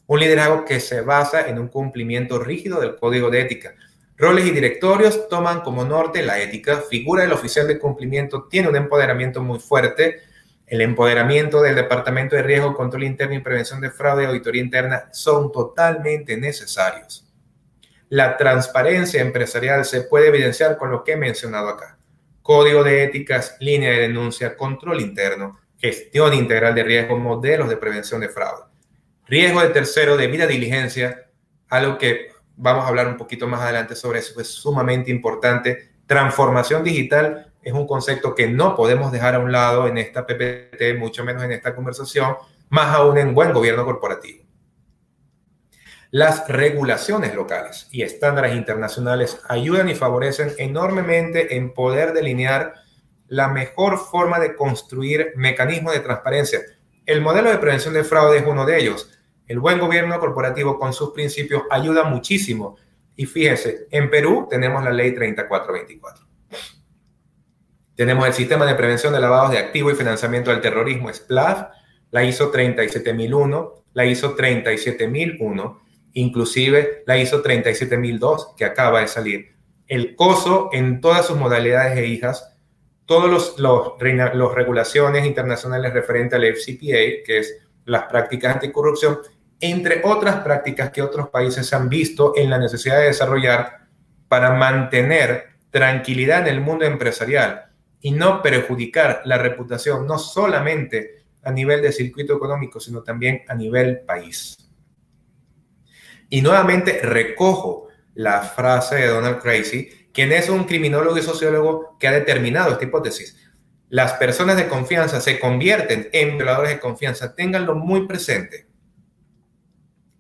[0.08, 3.76] Un liderazgo que se basa en un cumplimiento rígido del código de ética.
[4.20, 6.82] Roles y directorios toman como norte la ética.
[6.82, 10.22] Figura del oficial de cumplimiento tiene un empoderamiento muy fuerte
[10.70, 15.10] el empoderamiento del Departamento de Riesgo, Control Interno y Prevención de Fraude y Auditoría Interna
[15.12, 17.28] son totalmente necesarios.
[18.10, 21.98] La transparencia empresarial se puede evidenciar con lo que he mencionado acá.
[22.44, 28.22] Código de éticas, línea de denuncia, control interno, gestión integral de riesgo, modelos de prevención
[28.22, 28.66] de fraude.
[29.28, 31.30] Riesgo de tercero, debida diligencia,
[31.68, 32.29] algo que
[32.60, 35.92] vamos a hablar un poquito más adelante sobre eso, es sumamente importante.
[36.06, 40.98] Transformación digital es un concepto que no podemos dejar a un lado en esta PPT,
[40.98, 42.36] mucho menos en esta conversación,
[42.70, 44.44] más aún en buen gobierno corporativo.
[46.12, 52.74] Las regulaciones locales y estándares internacionales ayudan y favorecen enormemente en poder delinear
[53.28, 56.62] la mejor forma de construir mecanismos de transparencia.
[57.06, 59.12] El modelo de prevención de fraude es uno de ellos.
[59.50, 62.78] El buen gobierno corporativo con sus principios ayuda muchísimo.
[63.16, 66.24] Y fíjese, en Perú tenemos la ley 3424.
[67.96, 71.64] Tenemos el Sistema de Prevención de Lavados de Activo y Financiamiento del Terrorismo, SPLAF,
[72.12, 75.82] la ISO 37001, la ISO 37001,
[76.14, 79.56] inclusive la ISO 37002 que acaba de salir.
[79.88, 82.56] El COSO en todas sus modalidades e hijas,
[83.08, 89.18] todas los, los regulaciones internacionales referentes al FCPA, que es las prácticas anticorrupción,
[89.60, 93.88] entre otras prácticas que otros países han visto en la necesidad de desarrollar
[94.28, 97.66] para mantener tranquilidad en el mundo empresarial
[98.02, 103.56] y no perjudicar la reputación, no solamente a nivel de circuito económico, sino también a
[103.56, 104.58] nivel país.
[106.30, 112.08] Y nuevamente recojo la frase de Donald Crazy, quien es un criminólogo y sociólogo que
[112.08, 113.36] ha determinado esta hipótesis.
[113.90, 117.34] Las personas de confianza se convierten en violadores de confianza.
[117.34, 118.69] Ténganlo muy presente.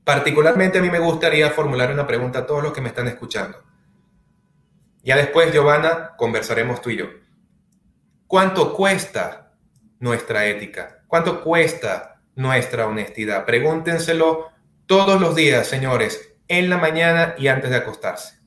[0.10, 3.62] Particularmente a mí me gustaría formular una pregunta a todos los que me están escuchando.
[5.04, 7.06] Ya después, Giovanna, conversaremos tú y yo.
[8.26, 9.54] ¿Cuánto cuesta
[10.00, 11.04] nuestra ética?
[11.06, 13.45] ¿Cuánto cuesta nuestra honestidad?
[13.45, 14.50] Pregúntenselo
[14.88, 18.39] todos los días, señores, en la mañana y antes de acostarse.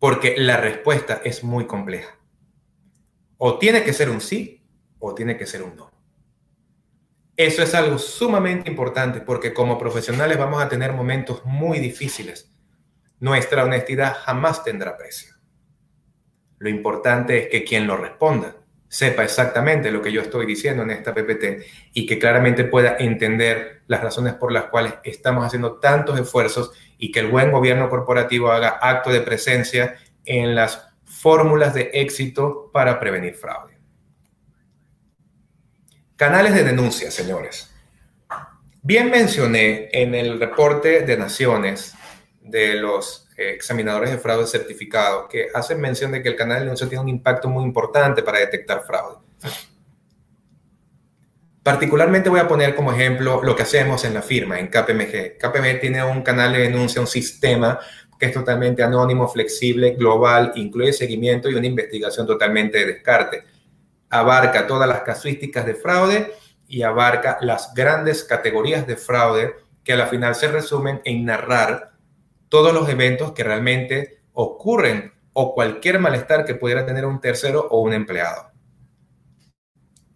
[0.00, 2.18] Porque la respuesta es muy compleja.
[3.38, 4.66] O tiene que ser un sí
[4.98, 5.91] o tiene que ser un no.
[7.36, 12.52] Eso es algo sumamente importante porque como profesionales vamos a tener momentos muy difíciles.
[13.20, 15.34] Nuestra honestidad jamás tendrá precio.
[16.58, 20.90] Lo importante es que quien lo responda sepa exactamente lo que yo estoy diciendo en
[20.90, 21.64] esta PPT
[21.94, 27.10] y que claramente pueda entender las razones por las cuales estamos haciendo tantos esfuerzos y
[27.10, 33.00] que el buen gobierno corporativo haga acto de presencia en las fórmulas de éxito para
[33.00, 33.71] prevenir fraude.
[36.22, 37.68] Canales de denuncia, señores.
[38.80, 41.94] Bien mencioné en el reporte de Naciones
[42.40, 46.64] de los eh, examinadores de fraude certificados que hacen mención de que el canal de
[46.66, 49.16] denuncia tiene un impacto muy importante para detectar fraude.
[51.64, 55.38] Particularmente voy a poner como ejemplo lo que hacemos en la firma, en KPMG.
[55.38, 57.80] KPMG tiene un canal de denuncia, un sistema
[58.16, 63.51] que es totalmente anónimo, flexible, global, incluye seguimiento y una investigación totalmente de descarte.
[64.12, 66.34] Abarca todas las casuísticas de fraude
[66.68, 71.92] y abarca las grandes categorías de fraude que a la final se resumen en narrar
[72.50, 77.80] todos los eventos que realmente ocurren o cualquier malestar que pudiera tener un tercero o
[77.80, 78.50] un empleado.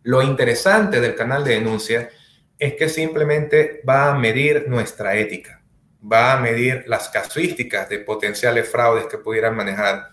[0.03, 2.11] Lo interesante del canal de denuncia
[2.59, 5.63] es que simplemente va a medir nuestra ética,
[6.01, 10.11] va a medir las casuísticas de potenciales fraudes que pudieran manejar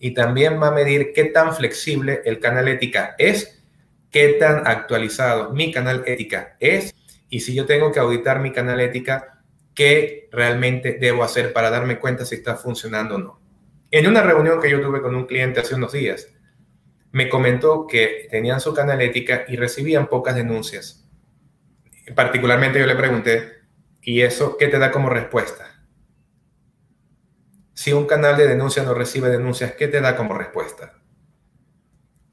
[0.00, 3.62] y también va a medir qué tan flexible el canal ética es,
[4.10, 6.94] qué tan actualizado mi canal ética es
[7.28, 9.42] y si yo tengo que auditar mi canal ética,
[9.74, 13.40] qué realmente debo hacer para darme cuenta si está funcionando o no.
[13.92, 16.28] En una reunión que yo tuve con un cliente hace unos días,
[17.12, 21.08] me comentó que tenían su canal ética y recibían pocas denuncias.
[22.14, 23.48] Particularmente yo le pregunté,
[24.02, 25.69] ¿y eso qué te da como respuesta?
[27.80, 30.98] Si un canal de denuncia no recibe denuncias, ¿qué te da como respuesta?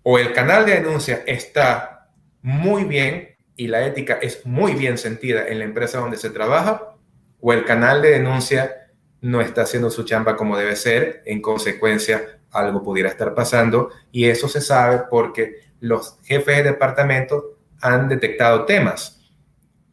[0.04, 2.10] O el canal de denuncia está
[2.42, 6.98] muy bien y la ética es muy bien sentida en la empresa donde se trabaja,
[7.40, 12.42] o el canal de denuncia no está haciendo su chamba como debe ser, en consecuencia
[12.52, 18.66] algo pudiera estar pasando y eso se sabe porque los jefes de departamento han detectado
[18.66, 19.32] temas.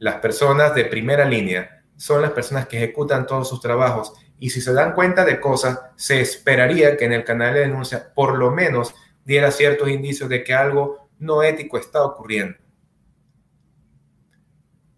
[0.00, 4.60] Las personas de primera línea son las personas que ejecutan todos sus trabajos y si
[4.60, 8.50] se dan cuenta de cosas, se esperaría que en el canal de denuncia por lo
[8.50, 12.58] menos diera ciertos indicios de que algo no ético está ocurriendo.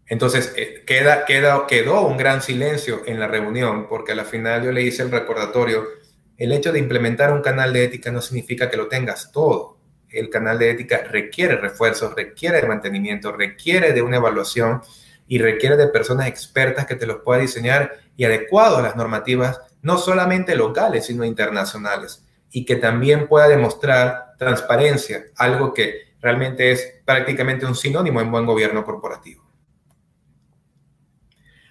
[0.04, 4.64] Entonces, eh, queda, queda, quedó un gran silencio en la reunión porque a la final
[4.64, 5.86] yo le hice el recordatorio
[6.36, 9.78] el hecho de implementar un canal de ética no significa que lo tengas todo.
[10.08, 14.82] El canal de ética requiere refuerzos, requiere de mantenimiento, requiere de una evaluación
[15.28, 19.60] y requiere de personas expertas que te los puedan diseñar y adecuados a las normativas,
[19.82, 27.00] no solamente locales, sino internacionales, y que también pueda demostrar transparencia, algo que realmente es
[27.04, 29.44] prácticamente un sinónimo en buen gobierno corporativo.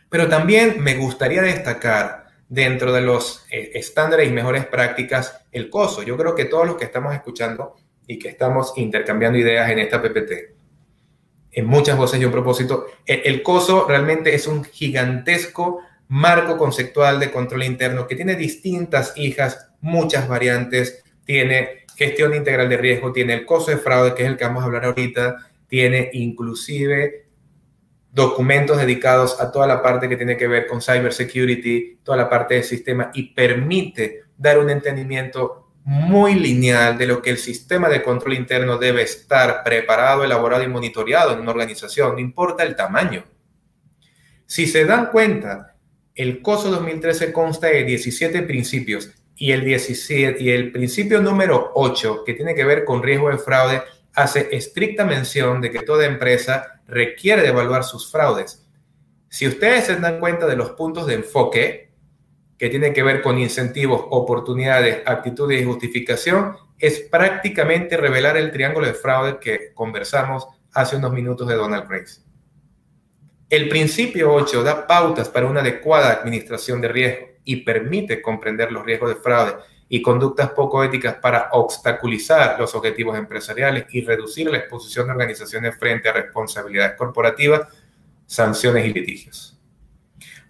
[0.09, 6.03] Pero también me gustaría destacar dentro de los eh, estándares y mejores prácticas el COSO.
[6.03, 7.75] Yo creo que todos los que estamos escuchando
[8.07, 10.54] y que estamos intercambiando ideas en esta PPT,
[11.55, 17.19] en muchas voces y un propósito, el, el COSO realmente es un gigantesco marco conceptual
[17.19, 23.33] de control interno que tiene distintas hijas, muchas variantes, tiene gestión integral de riesgo, tiene
[23.33, 25.37] el COSO de fraude, que es el que vamos a hablar ahorita,
[25.67, 27.25] tiene inclusive
[28.11, 32.55] documentos dedicados a toda la parte que tiene que ver con cybersecurity, toda la parte
[32.55, 38.01] del sistema y permite dar un entendimiento muy lineal de lo que el sistema de
[38.01, 43.23] control interno debe estar preparado, elaborado y monitoreado en una organización, no importa el tamaño.
[44.47, 45.75] Si se dan cuenta,
[46.15, 52.23] el COSO 2013 consta de 17 principios y el, 17, y el principio número 8,
[52.25, 53.83] que tiene que ver con riesgo de fraude,
[54.15, 58.65] hace estricta mención de que toda empresa requiere de evaluar sus fraudes.
[59.29, 61.84] Si ustedes se dan cuenta de los puntos de enfoque
[62.57, 68.87] que tienen que ver con incentivos, oportunidades, actitudes y justificación, es prácticamente revelar el triángulo
[68.87, 72.21] de fraude que conversamos hace unos minutos de Donald Grace.
[73.49, 78.83] El principio 8 da pautas para una adecuada administración de riesgo y permite comprender los
[78.83, 79.53] riesgos de fraude
[79.87, 85.77] y conductas poco éticas para obstaculizar los objetivos empresariales y reducir la exposición de organizaciones
[85.77, 87.67] frente a responsabilidades corporativas,
[88.25, 89.54] sanciones y litigios.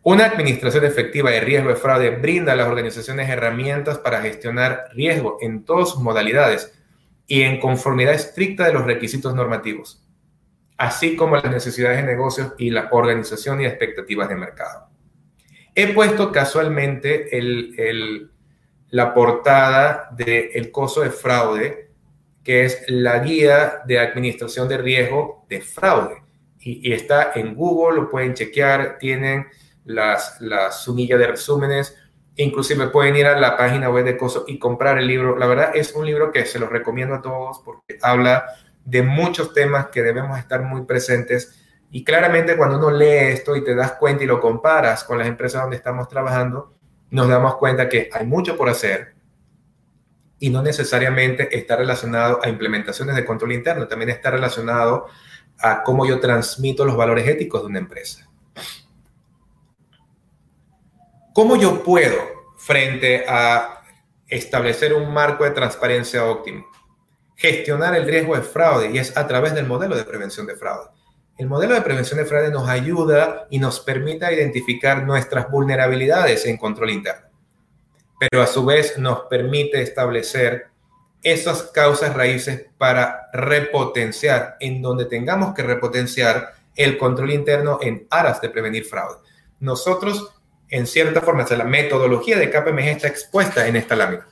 [0.07, 5.39] Una administración efectiva de riesgo de fraude brinda a las organizaciones herramientas para gestionar riesgo
[5.41, 6.71] en todas sus modalidades
[7.25, 10.07] y en conformidad estricta de los requisitos normativos,
[10.77, 14.89] así como las necesidades de negocios y la organización y expectativas de mercado.
[15.73, 17.27] He puesto casualmente
[18.91, 21.89] la portada del el coso de fraude,
[22.43, 26.21] que es la guía de administración de riesgo de fraude.
[26.59, 29.47] Y, está en Google, lo pueden chequear, tienen
[29.85, 31.95] las, las sumillas de resúmenes,
[32.35, 35.37] inclusive pueden ir a la página web de COSO y comprar el libro.
[35.37, 38.45] La verdad es un libro que se lo recomiendo a todos porque habla
[38.83, 41.61] de muchos temas que debemos estar muy presentes.
[41.91, 45.27] Y claramente cuando uno lee esto y te das cuenta y lo comparas con las
[45.27, 46.73] empresas donde estamos trabajando,
[47.09, 49.15] nos damos cuenta que hay mucho por hacer
[50.39, 55.07] y no necesariamente está relacionado a implementaciones de control interno, también está relacionado
[55.59, 58.24] a cómo yo transmito los valores éticos de una empresa.
[61.35, 62.15] ¿Cómo yo puedo,
[62.55, 63.81] frente a
[64.25, 66.65] establecer un marco de transparencia óptimo,
[67.35, 68.91] gestionar el riesgo de fraude?
[68.93, 70.87] Y es a través del modelo de prevención de fraude.
[71.37, 76.55] El modelo de prevención de fraude nos ayuda y nos permite identificar nuestras vulnerabilidades en
[76.55, 77.27] control interno,
[78.17, 80.67] pero a su vez nos permite establecer
[81.21, 88.39] esas causas raíces para repotenciar en donde tengamos que repotenciar el control interno en aras
[88.39, 89.17] de prevenir fraude.
[89.59, 90.31] Nosotros
[90.69, 94.27] en cierta forma, la metodología de KPMG está expuesta en esta lámina.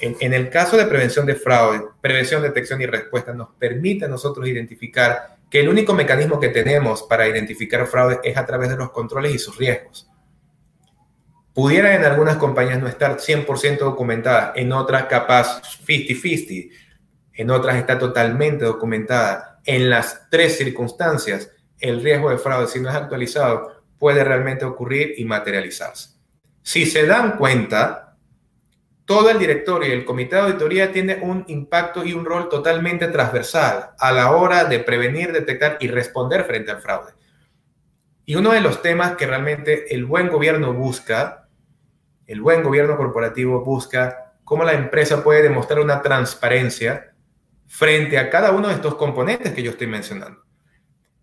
[0.00, 4.46] En, el caso de prevención de fraude, prevención, detección y respuesta, nos permite a nosotros
[4.46, 8.90] identificar que el único mecanismo que tenemos para identificar fraude es a través de los
[8.90, 10.10] controles y sus riesgos.
[11.54, 16.70] Pudiera en algunas compañías no estar 100% documentada, en otras capaz 50-50,
[17.34, 19.60] en otras está totalmente documentada.
[19.64, 25.14] En las tres circunstancias, el riesgo de fraude, si no es actualizado, puede realmente ocurrir
[25.16, 26.10] y materializarse.
[26.62, 28.16] Si se dan cuenta,
[29.04, 33.06] todo el directorio y el comité de auditoría tiene un impacto y un rol totalmente
[33.08, 37.12] transversal a la hora de prevenir, detectar y responder frente al fraude.
[38.24, 41.48] Y uno de los temas que realmente el buen gobierno busca,
[42.26, 47.12] el buen gobierno corporativo busca cómo la empresa puede demostrar una transparencia
[47.68, 50.45] frente a cada uno de estos componentes que yo estoy mencionando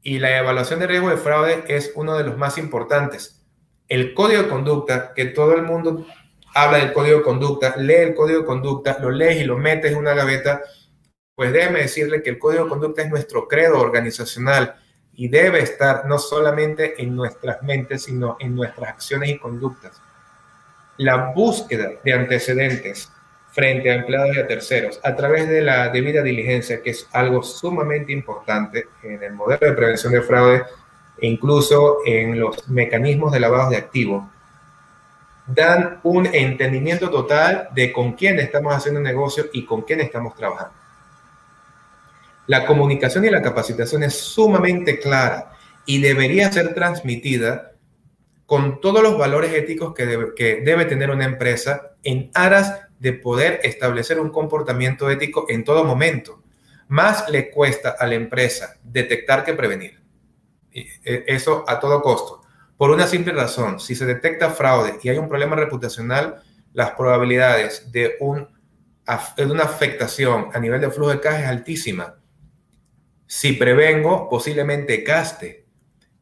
[0.03, 3.41] y la evaluación de riesgo de fraude es uno de los más importantes.
[3.87, 6.05] El código de conducta, que todo el mundo
[6.53, 9.93] habla del código de conducta, lee el código de conducta, lo lees y lo metes
[9.93, 10.61] en una gaveta,
[11.35, 14.75] pues déjeme decirle que el código de conducta es nuestro credo organizacional
[15.13, 20.01] y debe estar no solamente en nuestras mentes, sino en nuestras acciones y conductas.
[20.97, 23.09] La búsqueda de antecedentes
[23.53, 27.43] frente a empleados y a terceros a través de la debida diligencia, que es algo
[27.43, 30.63] sumamente importante en el modelo de prevención de fraude
[31.19, 34.25] e incluso en los mecanismos de lavado de activos,
[35.45, 40.73] dan un entendimiento total de con quién estamos haciendo negocio y con quién estamos trabajando.
[42.47, 45.51] La comunicación y la capacitación es sumamente clara
[45.85, 47.73] y debería ser transmitida
[48.47, 53.11] con todos los valores éticos que debe, que debe tener una empresa en aras de
[53.11, 56.41] poder establecer un comportamiento ético en todo momento.
[56.87, 60.01] Más le cuesta a la empresa detectar que prevenir.
[60.71, 62.43] E, eso a todo costo.
[62.77, 66.41] Por una simple razón, si se detecta fraude y hay un problema reputacional,
[66.71, 72.15] las probabilidades de una afectación a nivel de flujo de caja es altísima.
[73.27, 75.65] Si prevengo, posiblemente gaste,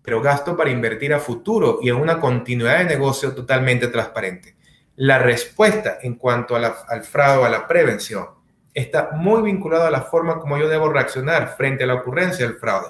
[0.01, 4.55] pero gasto para invertir a futuro y en una continuidad de negocio totalmente transparente
[5.01, 8.27] la respuesta en cuanto al fraude, a la prevención,
[8.71, 12.57] está muy vinculada a la forma como yo debo reaccionar frente a la ocurrencia del
[12.57, 12.89] fraude,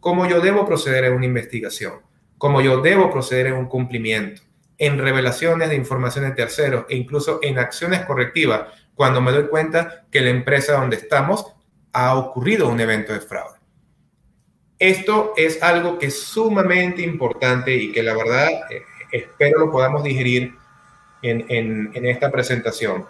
[0.00, 2.00] cómo yo debo proceder en una investigación,
[2.38, 4.40] cómo yo debo proceder en un cumplimiento,
[4.78, 8.62] en revelaciones de información de terceros e incluso en acciones correctivas
[8.94, 11.44] cuando me doy cuenta que la empresa donde estamos
[11.92, 13.58] ha ocurrido un evento de fraude.
[14.78, 18.80] Esto es algo que es sumamente importante y que la verdad eh,
[19.12, 20.58] espero lo podamos digerir
[21.22, 23.04] en, en, esta presentación.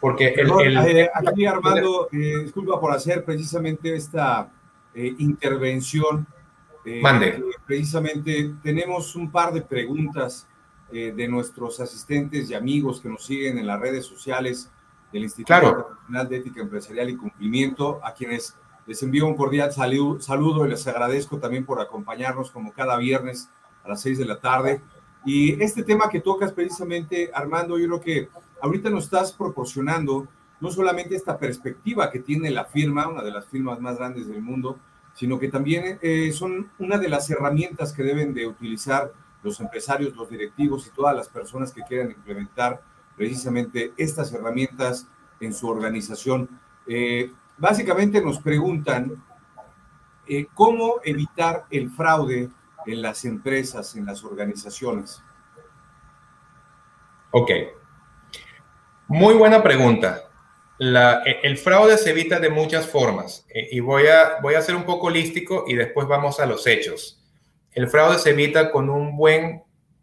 [0.00, 4.50] Porque el, eh, aquí Armando, eh, disculpa por hacer precisamente esta
[4.94, 6.26] eh, intervención.
[7.00, 7.40] Mande.
[7.64, 10.48] precisamente tenemos un par de preguntas
[10.90, 14.68] de nuestros asistentes y amigos que nos siguen en las redes sociales
[15.12, 18.56] del Instituto Nacional de Ética Empresarial y Cumplimiento, a quienes
[18.86, 23.48] les envío un cordial saludo y les agradezco también por acompañarnos como cada viernes
[23.84, 24.80] a las seis de la tarde.
[25.24, 28.28] Y este tema que tocas precisamente, Armando, yo creo que
[28.60, 30.26] ahorita nos estás proporcionando
[30.60, 34.42] no solamente esta perspectiva que tiene la firma, una de las firmas más grandes del
[34.42, 34.78] mundo,
[35.14, 39.12] sino que también eh, son una de las herramientas que deben de utilizar
[39.42, 42.82] los empresarios, los directivos y todas las personas que quieran implementar
[43.16, 45.06] precisamente estas herramientas
[45.40, 46.48] en su organización.
[46.86, 49.22] Eh, básicamente nos preguntan
[50.26, 52.50] eh, cómo evitar el fraude
[52.86, 55.22] en las empresas, en las organizaciones?
[57.30, 57.50] Ok.
[59.08, 60.28] Muy buena pregunta.
[60.78, 64.74] E, el fraude se evita de muchas formas e, y voy a, voy a ser
[64.74, 67.22] un poco holístico y después vamos a los hechos.
[67.70, 69.62] El fraude se evita con un buen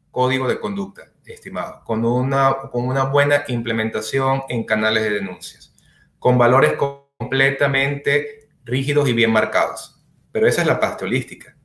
[0.09, 5.75] código de conducta, estimado, con una, con una buena implementación en canales de denuncias,
[6.17, 10.01] con valores completamente rígidos y bien marcados.
[10.31, 11.55] Pero esa es la parte holística.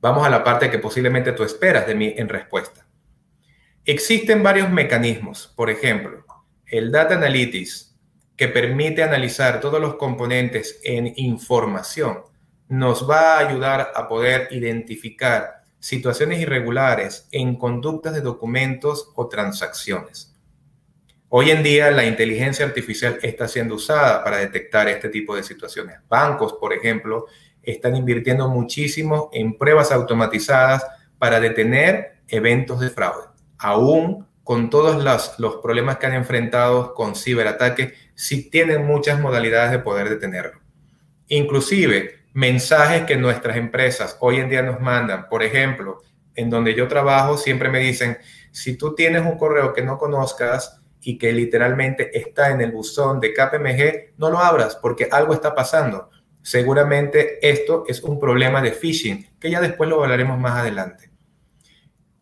[0.00, 2.86] Vamos a la parte que posiblemente tú esperas de mí en respuesta.
[3.84, 6.24] Existen varios mecanismos, por ejemplo,
[6.66, 7.98] el Data Analytics,
[8.36, 12.22] que permite analizar todos los componentes en información,
[12.68, 20.34] nos va a ayudar a poder identificar situaciones irregulares en conductas de documentos o transacciones.
[21.28, 25.98] Hoy en día la inteligencia artificial está siendo usada para detectar este tipo de situaciones.
[26.08, 27.26] Bancos, por ejemplo,
[27.62, 30.86] están invirtiendo muchísimo en pruebas automatizadas
[31.18, 33.26] para detener eventos de fraude.
[33.58, 35.04] Aún con todos
[35.38, 40.60] los, problemas que han enfrentado con ciberataques, sí tienen muchas modalidades de poder detenerlo.
[41.28, 45.28] Inclusive, mensajes que nuestras empresas hoy en día nos mandan.
[45.28, 46.02] Por ejemplo,
[46.34, 48.18] en donde yo trabajo siempre me dicen,
[48.50, 53.20] si tú tienes un correo que no conozcas y que literalmente está en el buzón
[53.20, 56.10] de KPMG, no lo abras porque algo está pasando.
[56.42, 61.10] Seguramente esto es un problema de phishing, que ya después lo hablaremos más adelante.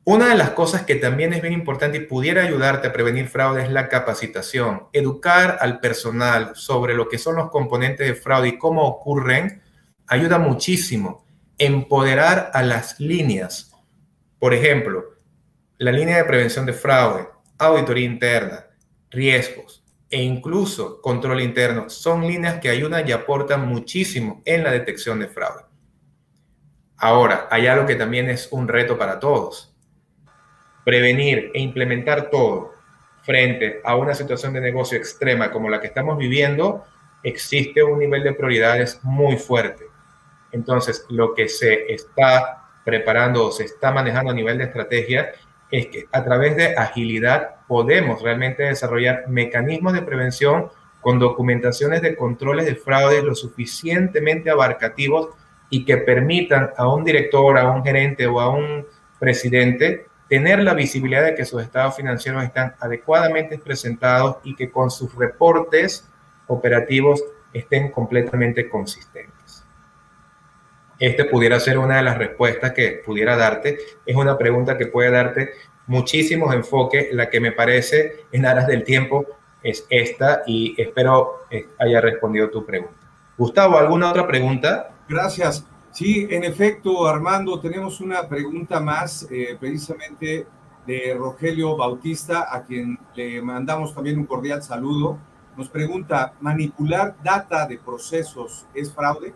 [0.05, 3.62] Una de las cosas que también es bien importante y pudiera ayudarte a prevenir fraude
[3.62, 4.85] es la capacitación.
[4.93, 9.61] Educar al personal sobre lo que son los componentes de fraude y cómo ocurren
[10.07, 11.27] ayuda muchísimo.
[11.59, 13.75] Empoderar a las líneas.
[14.39, 15.05] Por ejemplo,
[15.77, 18.64] la línea de prevención de fraude, auditoría interna,
[19.11, 19.78] riesgos
[20.11, 25.28] e incluso control interno son líneas que ayudan y aportan muchísimo en la detección de
[25.28, 25.64] fraude.
[26.96, 29.74] Ahora, hay algo que también es un reto para todos.
[30.84, 32.74] Prevenir e implementar todo
[33.22, 36.84] frente a una situación de negocio extrema como la que estamos viviendo,
[37.22, 39.84] existe un nivel de prioridades muy fuerte.
[40.50, 45.32] Entonces, lo que se está preparando o se está manejando a nivel de estrategia
[45.71, 52.16] es que a través de agilidad podemos realmente desarrollar mecanismos de prevención con documentaciones de
[52.16, 55.31] controles de fraude lo suficientemente abarcativos
[55.71, 58.87] y que permitan a un director, a un gerente o a un
[59.19, 64.91] presidente tener la visibilidad de que sus estados financieros están adecuadamente presentados y que con
[64.91, 66.09] sus reportes
[66.47, 69.38] operativos estén completamente consistentes
[70.99, 73.78] este pudiera ser una de las respuestas que pudiera darte.
[74.05, 75.53] Es una pregunta que puede darte
[75.86, 77.12] muchísimos enfoques.
[77.12, 79.26] La que me parece en aras del tiempo
[79.62, 82.94] es esta y espero eh, haya respondido tu pregunta.
[83.36, 84.90] Gustavo, ¿alguna otra pregunta?
[85.09, 85.64] Gracias.
[85.92, 90.46] Sí, en efecto, Armando, tenemos una pregunta más, eh, precisamente
[90.86, 95.18] de Rogelio Bautista, a quien le mandamos también un cordial saludo.
[95.57, 99.34] Nos pregunta, ¿manipular data de procesos es fraude?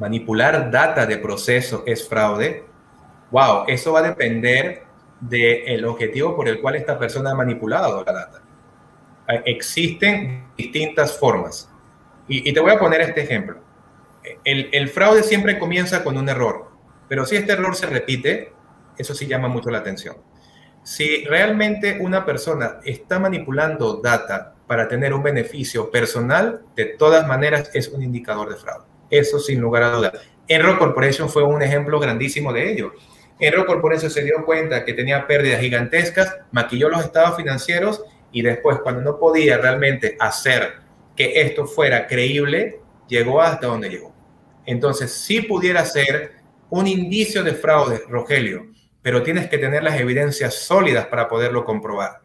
[0.00, 2.64] Manipular data de proceso es fraude,
[3.30, 4.82] wow, eso va a depender
[5.20, 8.42] del objetivo por el cual esta persona ha manipulado la data.
[9.28, 11.70] Eh, existen distintas formas.
[12.26, 13.58] Y, te voy a poner este ejemplo.
[14.44, 16.70] El, el, fraude siempre comienza con un error,
[17.08, 18.52] pero si este error se repite,
[18.96, 20.16] eso sí llama mucho la atención.
[20.82, 27.70] Si realmente una persona está manipulando data para tener un beneficio personal, de todas maneras
[27.74, 28.89] es un indicador de fraude.
[29.10, 30.12] Eso sin lugar a dudas.
[30.46, 32.92] Enro Corporation fue un ejemplo grandísimo de ello.
[33.38, 38.02] Enro Corporation se dio cuenta que tenía pérdidas gigantescas, maquilló los estados financieros
[38.32, 40.74] y después cuando no podía realmente hacer
[41.16, 44.14] que esto fuera creíble, llegó hasta donde llegó.
[44.66, 46.32] Entonces, sí pudiera ser
[46.68, 48.66] un indicio de fraude, Rogelio,
[49.02, 52.20] pero tienes que tener las evidencias sólidas para poderlo comprobar.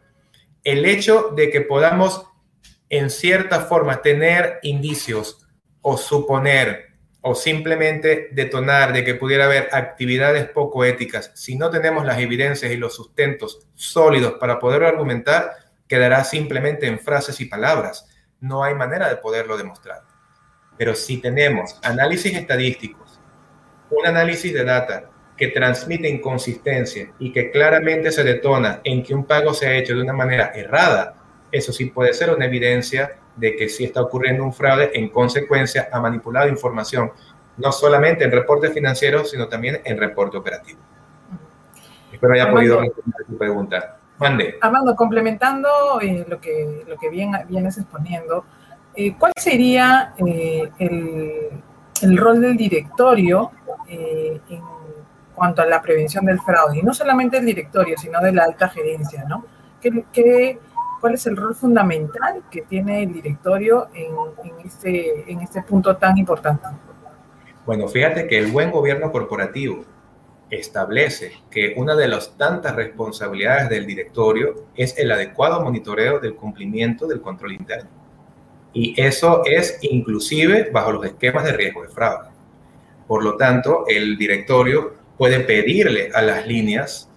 [0.63, 2.25] El hecho de que podamos,
[2.89, 5.44] en cierta forma, tener indicios
[5.87, 6.87] o suponer
[7.21, 12.71] o simplemente detonar de que pudiera haber actividades poco éticas, si no tenemos las evidencias
[12.71, 15.51] y los sustentos sólidos para poderlo argumentar,
[15.87, 18.07] quedará simplemente en frases y palabras.
[18.39, 20.01] No hay manera de poderlo demostrar.
[20.75, 23.19] Pero si tenemos análisis estadísticos,
[23.91, 29.25] un análisis de data que transmite inconsistencia y que claramente se detona en que un
[29.25, 31.15] pago se ha hecho de una manera errada,
[31.51, 35.89] eso sí puede ser una evidencia de que sí está ocurriendo un fraude, en consecuencia
[35.91, 37.11] ha manipulado información,
[37.57, 40.79] no solamente en reportes financieros, sino también en reporte operativo.
[42.11, 43.97] Espero haya podido responder tu pregunta.
[44.17, 44.57] Mande.
[44.61, 48.45] Armando, complementando eh, lo, que, lo que bien, vienes exponiendo,
[48.95, 51.49] eh, ¿cuál sería eh, el,
[52.01, 53.51] el, rol del directorio
[53.89, 54.61] en
[55.33, 56.79] cuanto a la prevención del fraude?
[56.79, 59.45] Y no solamente el directorio, sino de la alta gerencia, ¿no?
[59.81, 60.59] ¿Qué, qué
[61.05, 66.17] cuál es el rol fundamental que tiene el directorio en, este, en este punto tan
[66.17, 66.65] importante.
[67.63, 69.85] Bueno, fíjate que el buen gobierno corporativo
[70.49, 77.05] establece que una de las tantas responsabilidades del directorio es el adecuado monitoreo del cumplimiento
[77.05, 77.91] del control interno.
[78.73, 82.29] Y eso es inclusive bajo los esquemas de riesgo de fraude.
[83.07, 87.11] Por lo tanto, el directorio puede pedirle a las líneas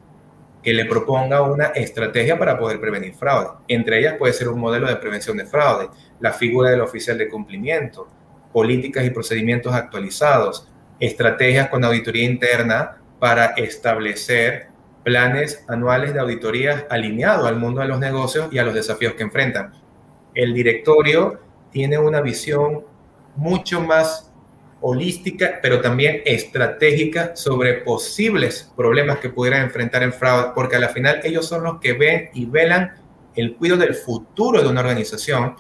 [0.69, 3.53] que le proponga una estrategia para poder prevenir fraude.
[3.69, 5.89] Entre ellas puede ser un modelo de prevención de fraude,
[6.21, 8.07] la figura del oficial de cumplimiento,
[8.53, 10.69] políticas y procedimientos actualizados,
[11.01, 14.69] estrategias con auditoría interna para establecer
[15.05, 19.23] planes anuales de auditoría alineados al mundo de los negocios y a los desafíos que
[19.23, 19.73] enfrentan.
[20.35, 21.41] El directorio
[21.71, 22.85] tiene una visión
[23.37, 24.28] mucho más
[24.81, 31.21] holística, pero también estratégica sobre posibles problemas que pudieran enfrentar en fraude, porque al final
[31.25, 32.95] ellos son los que ven y velan
[33.35, 35.57] el cuidado del futuro de una organización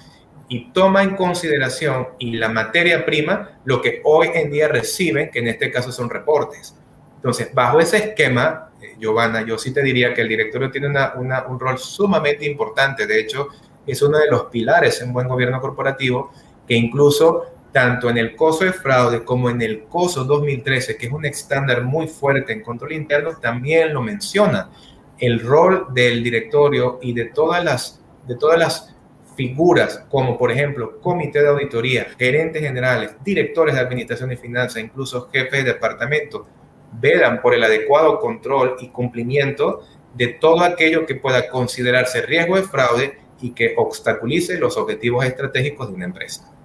[0.48, 5.40] y toma en consideración y la materia prima lo que hoy en día reciben, que
[5.40, 6.74] en este caso son reportes.
[7.16, 11.60] Entonces, bajo ese esquema, eh, Giovanna, yo sí te diría que el directorio tiene un
[11.60, 13.06] rol sumamente importante.
[13.06, 13.48] De hecho,
[13.86, 16.32] es uno de los pilares en buen gobierno corporativo
[16.66, 21.12] que incluso tanto en el COSO de fraude como en el COSO 2013, que es
[21.12, 24.70] un estándar muy fuerte en control interno, también lo menciona.
[25.18, 28.94] El rol del directorio y de todas las, de todas las
[29.36, 35.28] figuras, como por ejemplo comité de auditoría, gerentes generales, directores de administración y finanzas, incluso
[35.32, 36.46] jefes de departamento,
[36.92, 42.62] velan por el adecuado control y cumplimiento de todo aquello que pueda considerarse riesgo de
[42.62, 46.57] fraude y que obstaculice los objetivos estratégicos de una empresa.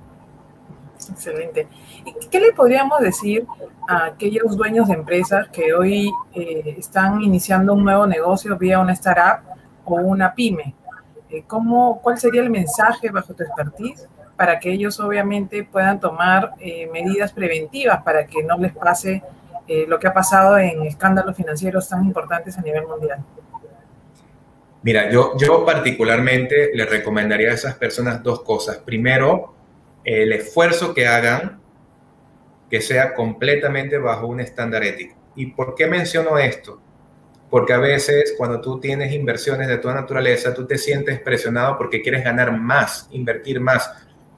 [1.10, 1.68] Excelente.
[2.06, 3.46] ¿Y qué le podríamos decir
[3.88, 8.94] a aquellos dueños de empresas que hoy eh, están iniciando un nuevo negocio vía una
[8.94, 9.46] startup
[9.86, 10.76] o una pyme?
[11.30, 16.54] Eh, ¿cómo, ¿Cuál sería el mensaje bajo tu expertise para que ellos obviamente puedan tomar
[16.60, 19.24] eh, medidas preventivas para que no les pase
[19.88, 23.24] lo que ha pasado en escándalos financieros tan importantes a nivel mundial?
[24.84, 28.78] Mira, yo, yo particularmente le recomendaría a esas personas dos cosas.
[28.78, 29.54] Primero,
[30.04, 31.62] el esfuerzo que hagan
[32.70, 35.16] que sea completamente bajo un estándar ético.
[35.36, 36.82] ¿Y por qué menciono esto?
[37.50, 42.02] Porque a veces cuando tú tienes inversiones de toda naturaleza, tú te sientes presionado porque
[42.02, 43.92] quieres ganar más, invertir más.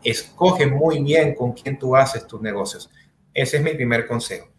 [0.03, 2.89] Escoge muy bien con quién tú haces tus negocios.
[3.33, 4.49] Ese es mi primer consejo.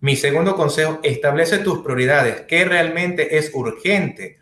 [0.00, 2.42] Mi segundo consejo, establece tus prioridades.
[2.42, 4.38] ¿Qué realmente es urgente?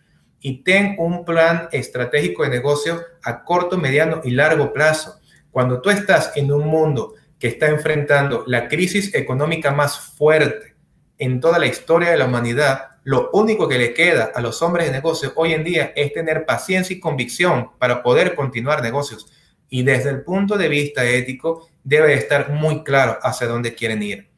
[0.47, 5.19] y ten un plan estratégico de negocio a corto, mediano y largo plazo.
[5.55, 10.75] Cuando tú estás en un mundo que está enfrentando la crisis económica más fuerte
[11.17, 14.87] en toda la historia de la humanidad, lo único que le queda a los hombres
[14.87, 19.29] de negocio hoy en día es tener paciencia y convicción para poder continuar negocios.
[19.69, 24.29] Y desde el punto de vista ético, debe estar muy claro hacia dónde quieren ir.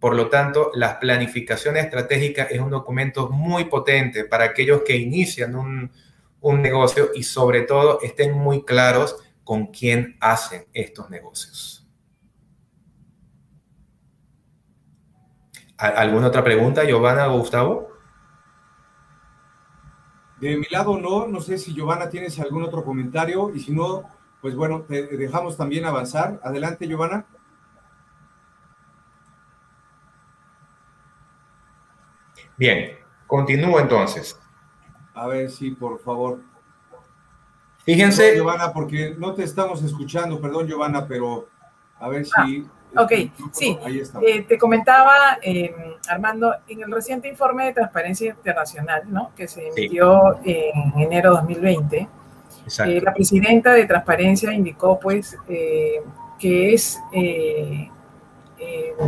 [0.00, 5.54] Por lo tanto, la planificación estratégica es un documento muy potente para aquellos que inician
[5.54, 5.90] un,
[6.62, 9.16] negocio y sobre todo estén muy claros
[9.52, 11.86] con quién hacen estos negocios.
[15.76, 17.90] ¿Alguna otra pregunta, Giovanna o Gustavo?
[20.40, 24.04] De mi lado no, no sé si Giovanna tienes algún otro comentario y si no,
[24.40, 26.40] pues bueno, te dejamos también avanzar.
[26.42, 27.26] Adelante, Giovanna.
[32.56, 32.96] Bien,
[33.26, 34.40] continúo entonces.
[35.12, 36.51] A ver, sí, por favor.
[37.84, 38.34] Fíjense.
[38.36, 41.48] Giovanna, porque no te estamos escuchando, perdón, Giovanna, pero
[41.98, 42.66] a ver si.
[42.94, 43.12] Ah, ok,
[43.52, 43.78] sí.
[44.26, 45.72] Eh, te comentaba, em,
[46.08, 49.32] Armando, en el reciente informe de Transparencia Internacional, ¿no?
[49.34, 52.08] que se emitió en enero de 2020,
[52.86, 56.02] eh, la presidenta de Transparencia indicó, pues, eh,
[56.38, 57.00] que es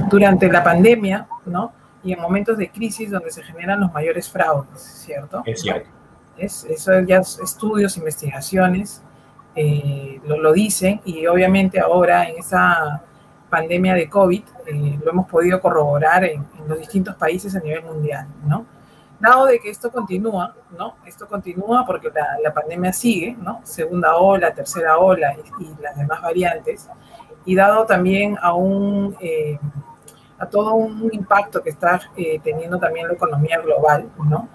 [0.09, 1.73] durante la pandemia, ¿no?
[2.05, 5.43] y en momentos de crisis donde se generan los mayores fraudes, ¿cierto?
[5.47, 5.89] Es cierto.
[6.37, 9.03] Es, eso ya estudios, investigaciones
[9.57, 13.05] eh, lo, dicen y obviamente ahora en esa
[13.49, 18.27] pandemia de COVID eh, lo hemos podido corroborar en, los distintos países a nivel mundial,
[18.47, 18.67] ¿no?
[19.21, 20.97] Dado de que esto continúa, ¿no?
[21.07, 22.11] Esto continúa porque
[22.43, 23.61] la, pandemia sigue, ¿no?
[23.63, 26.89] Segunda ola, tercera ola y, las demás variantes.
[27.45, 29.17] Y dado también a un...
[29.21, 29.59] Eh,
[30.37, 32.01] a todo un impacto que está
[32.43, 34.49] teniendo también la economía global, ¿no?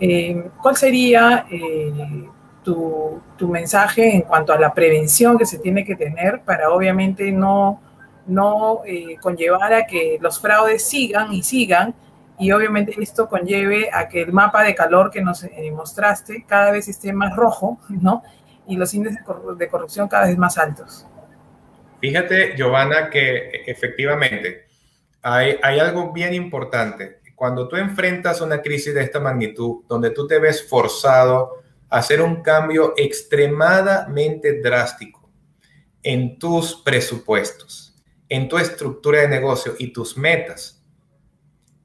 [0.00, 2.26] Eh, ¿Cuál sería eh,
[2.64, 7.30] tu, tu, mensaje en cuanto a la prevención que se tiene que tener para obviamente
[7.30, 7.80] no,
[8.26, 8.80] no
[9.20, 11.94] conllevar a que los fraudes sigan y sigan
[12.38, 16.88] y obviamente esto conlleve a que el mapa de calor que nos mostraste cada vez
[16.88, 18.22] esté más rojo, ¿no?
[18.66, 19.20] Y los índices
[19.58, 21.06] de corrupción cada vez más altos.
[22.00, 24.64] Fíjate, Giovanna, que efectivamente
[25.22, 27.19] hay, algo bien importante.
[27.40, 32.20] Cuando tú enfrentas una crisis de esta magnitud, donde tú te ves forzado a hacer
[32.20, 35.26] un cambio extremadamente drástico
[36.02, 37.96] en tus presupuestos,
[38.28, 40.84] en tu estructura de negocio y tus metas,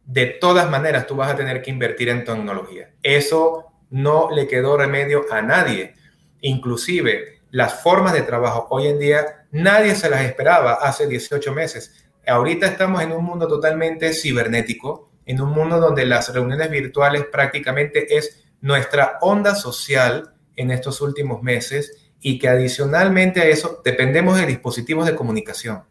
[0.03, 2.93] de todas maneras tú vas a tener que invertir en tecnología.
[3.01, 5.93] Eso no le quedó remedio a nadie.
[6.41, 12.10] Inclusive las formas de trabajo hoy en día nadie se las esperaba hace 18 meses.
[12.28, 18.17] Ahorita estamos en un mundo totalmente cibernético en un mundo donde las reuniones virtuales prácticamente
[18.17, 24.47] es nuestra onda social en estos últimos meses y que adicionalmente a eso dependemos de
[24.47, 25.84] dispositivos de comunicación.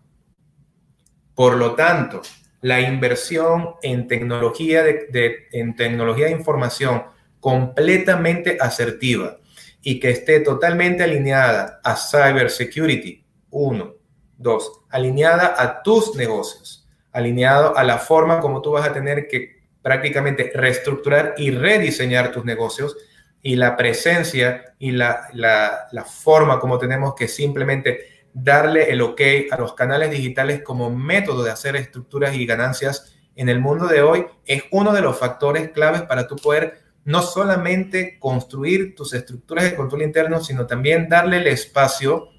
[1.35, 2.22] Por lo tanto,
[2.61, 7.05] la inversión en tecnología de, en tecnología de información
[7.41, 9.37] completamente asertiva
[9.82, 13.95] y que esté totalmente alineada a cybersecurity, uno.
[14.37, 16.84] Dos, alineada a tus negocios,
[17.15, 22.45] alineado a la forma como tú vas a tener que prácticamente reestructurar y rediseñar tus
[22.45, 22.97] negocios
[23.41, 29.59] y la presencia y la, la, forma como tenemos que simplemente darle el ok a
[29.59, 34.27] los canales digitales como método de hacer estructuras y ganancias en el mundo de hoy
[34.47, 39.77] es uno de los factores claves para tú poder no solamente construir tus estructuras de
[39.77, 42.31] control interno, sino también darle el espacio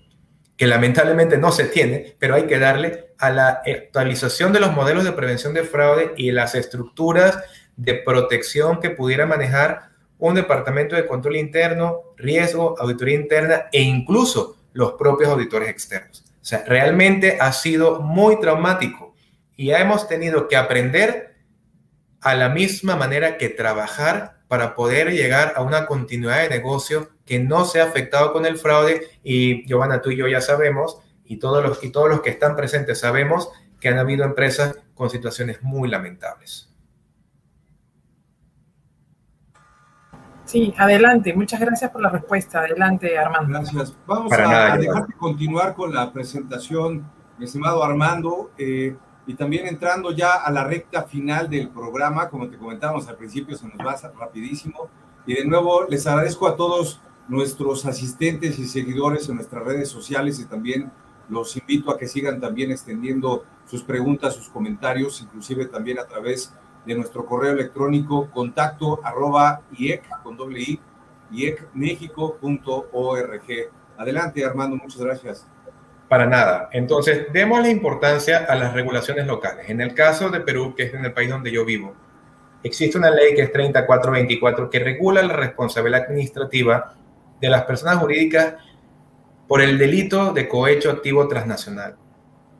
[0.57, 5.03] que lamentablemente no se tiene, pero hay que darle a la actualización de los modelos
[5.03, 7.39] de prevención de fraude y las estructuras
[7.77, 14.57] de protección que pudiera manejar un departamento de control interno, riesgo, auditoría interna e incluso
[14.73, 16.23] los propios auditores externos.
[16.41, 19.15] O sea, realmente ha sido muy traumático
[19.57, 21.35] y hemos tenido que aprender
[22.21, 27.39] a la misma manera que trabajar para poder llegar a una continuidad de negocio que
[27.39, 29.07] no sea afectado con el fraude.
[29.23, 32.55] Y Giovanna, tú y yo ya sabemos, y todos los, y todos los que están
[32.55, 33.49] presentes sabemos
[33.79, 36.71] que han habido empresas con situaciones muy lamentables.
[40.45, 41.33] Sí, adelante.
[41.33, 42.59] Muchas gracias por la respuesta.
[42.59, 43.59] Adelante, Armando.
[43.59, 43.97] Gracias.
[44.05, 47.09] Vamos a, dejar de continuar con la presentación,
[47.39, 48.95] mi estimado Armando, eh,
[49.27, 53.57] y también entrando ya a la recta final del programa, como te comentábamos al principio,
[53.57, 54.87] se nos va rapidísimo.
[55.25, 60.39] Y de nuevo, les agradezco a todos nuestros asistentes y seguidores en nuestras redes sociales
[60.39, 60.91] y también
[61.29, 66.53] los invito a que sigan también extendiendo sus preguntas, sus comentarios, inclusive también a través
[66.85, 70.79] de nuestro correo electrónico contacto arroba IEC con doble I,
[71.31, 72.41] iecmexico.org.
[73.97, 75.47] Adelante, Armando, muchas gracias.
[76.07, 76.69] Para nada.
[76.71, 79.69] Entonces, demos la importancia a las regulaciones locales.
[79.69, 81.95] En el caso de Perú, que es en el país donde yo vivo,
[82.61, 86.93] existe una ley que es 3424 que regula la responsabilidad administrativa
[87.41, 88.55] de las personas jurídicas
[89.47, 91.95] por el delito de cohecho activo transnacional.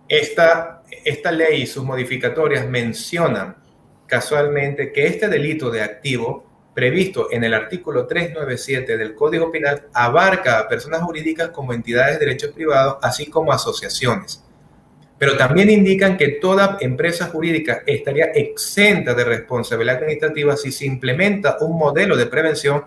[0.07, 3.55] Esta, esta ley y sus modificatorias mencionan
[4.05, 10.59] casualmente que este delito de activo previsto en el artículo 397 del Código Penal abarca
[10.59, 14.43] a personas jurídicas como entidades de derecho privado, así como asociaciones.
[15.17, 21.57] Pero también indican que toda empresa jurídica estaría exenta de responsabilidad administrativa si se implementa
[21.61, 22.83] un modelo de prevención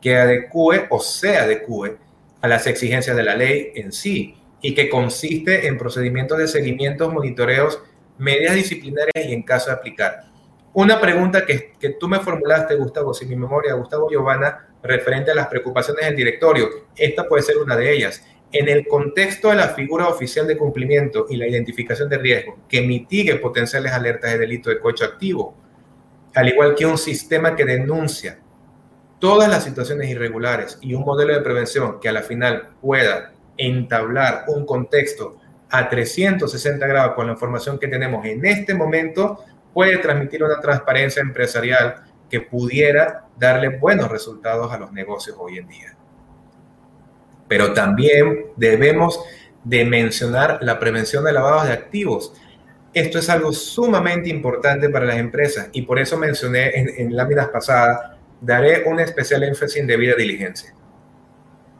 [0.00, 1.96] que adecue o se adecue
[2.40, 7.10] a las exigencias de la ley en sí y que consiste en procedimientos de seguimiento,
[7.10, 7.82] monitoreos,
[8.18, 10.30] medidas disciplinarias y en caso de aplicar
[10.72, 15.34] una pregunta que, que, tú me formulaste, Gustavo, sin mi memoria, Gustavo Giovanna, referente a
[15.34, 16.68] las preocupaciones del directorio.
[16.94, 18.24] Esta puede ser una de ellas.
[18.52, 22.82] En el contexto de la figura oficial de cumplimiento y la identificación de riesgo, que
[22.82, 25.56] mitigue potenciales alertas de delito de coche activo,
[26.34, 28.38] al igual que un sistema que denuncia
[29.20, 34.44] todas las situaciones irregulares y un modelo de prevención que a la final pueda entablar
[34.48, 35.36] un contexto
[35.70, 41.22] a 360 grados con la información que tenemos en este momento, puede transmitir una transparencia
[41.22, 45.96] empresarial que pudiera darle buenos resultados a los negocios hoy en día.
[47.46, 49.20] Pero también debemos
[49.64, 52.32] de mencionar la prevención de lavados de activos.
[52.92, 57.48] Esto es algo sumamente importante para las empresas y por eso mencioné en, en láminas
[57.48, 58.09] pasadas,
[58.40, 60.74] daré un especial énfasis en debida diligencia.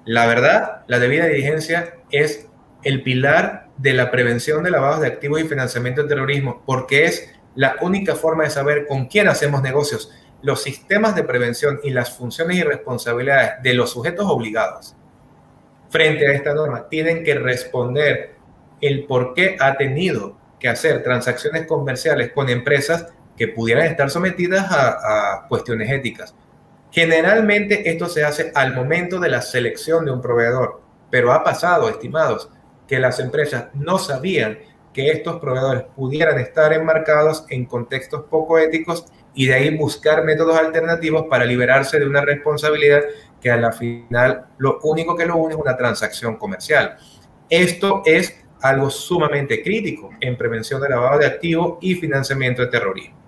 [0.04, 2.48] La verdad, la debida diligencia es
[2.82, 7.30] el pilar de la prevención de lavados de activos y financiamiento del terrorismo, porque es
[7.54, 12.16] la única forma de saber con quién hacemos negocios, los sistemas de prevención y las
[12.16, 14.96] funciones y responsabilidades de los sujetos obligados
[15.90, 18.36] frente a esta norma tienen que responder
[18.80, 24.66] el por qué ha tenido que hacer transacciones comerciales con empresas que pudieran estar sometidas
[24.70, 26.34] a, cuestiones éticas.
[26.93, 30.80] Generalmente esto se hace al momento de la selección de un proveedor,
[31.11, 32.51] pero ha pasado, estimados,
[32.88, 34.59] que las empresas no sabían
[34.93, 40.59] que estos proveedores pudieran estar enmarcados en contextos poco éticos y de ahí buscar métodos
[40.59, 43.03] alternativos para liberarse de una responsabilidad
[43.41, 46.97] que a la final lo único que lo une es una transacción comercial.
[47.49, 53.19] Esto es algo sumamente crítico en prevención de lavado de activos y financiamiento de terrorismo.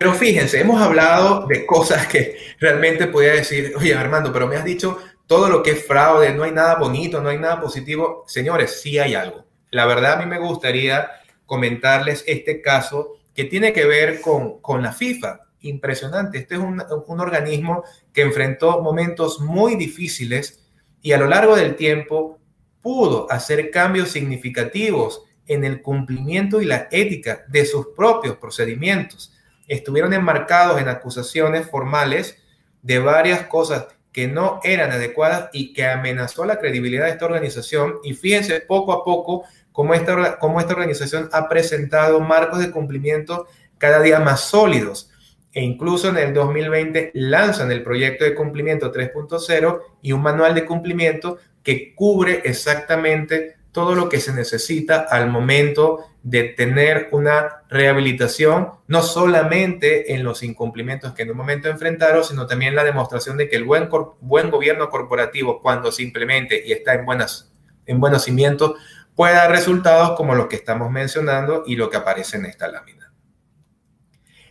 [0.00, 4.64] Pero fíjense, hemos hablado de cosas que realmente podía decir, oye Armando, pero me has
[4.64, 4.96] dicho
[5.26, 8.24] todo lo que es fraude, no hay nada bonito, no hay nada positivo.
[8.26, 9.44] Señores, sí hay algo.
[9.70, 11.10] La verdad a mí me gustaría
[11.44, 15.40] comentarles este caso que tiene que ver con, con la FIFA.
[15.60, 16.38] Impresionante.
[16.38, 17.84] Este es un, un organismo
[18.14, 20.66] que enfrentó momentos muy difíciles
[21.02, 22.38] y a lo largo del tiempo
[22.80, 29.36] pudo hacer cambios significativos en el cumplimiento y la ética de sus propios procedimientos.
[29.70, 32.36] Estuvieron enmarcados en acusaciones formales
[32.82, 38.00] de varias cosas que no eran adecuadas y que amenazó la credibilidad de esta organización.
[38.02, 43.46] Y fíjense poco a poco cómo esta, cómo esta organización ha presentado marcos de cumplimiento
[43.78, 45.12] cada día más sólidos.
[45.52, 50.64] E incluso en el 2020 lanzan el proyecto de cumplimiento 3.0 y un manual de
[50.64, 58.72] cumplimiento que cubre exactamente todo lo que se necesita al momento de tener una rehabilitación,
[58.86, 63.48] no solamente en los incumplimientos que en un momento enfrentaron, sino también la demostración de
[63.48, 67.52] que el buen, gobierno corporativo, cuando se implemente y está en, buenas,
[67.86, 68.74] en buenos cimientos,
[69.14, 73.12] puede dar resultados como los que estamos mencionando y lo que aparece en esta lámina.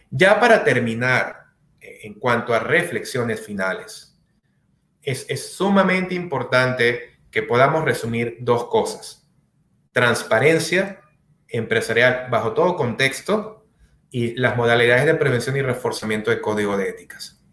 [0.09, 1.45] Ya para terminar,
[1.79, 4.19] eh, en cuanto a reflexiones finales,
[5.03, 9.27] es, es sumamente importante que podamos resumir dos cosas.
[9.91, 11.01] Transparencia
[11.49, 13.65] empresarial bajo todo contexto
[14.11, 17.43] y las modalidades de prevención y reforzamiento del código de éticas.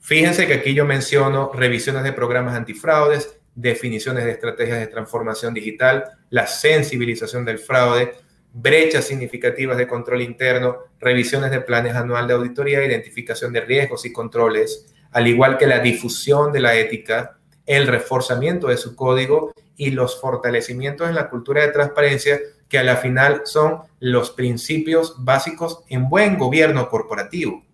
[0.00, 6.04] Fíjense que aquí yo menciono revisiones de programas antifraudes, definiciones de estrategias de transformación digital,
[6.30, 8.12] la sensibilización del fraude,
[8.52, 14.12] brechas significativas de control interno, revisiones de planes anual de auditoría, identificación de riesgos y
[14.12, 19.90] controles, al igual que la difusión de la ética, el reforzamiento de su código y
[19.90, 22.38] los fortalecimientos en la cultura de transparencia
[22.68, 27.64] que a la final son los principios básicos en buen gobierno corporativo.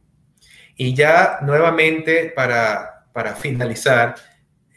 [0.76, 4.14] Y ya nuevamente para, para finalizar,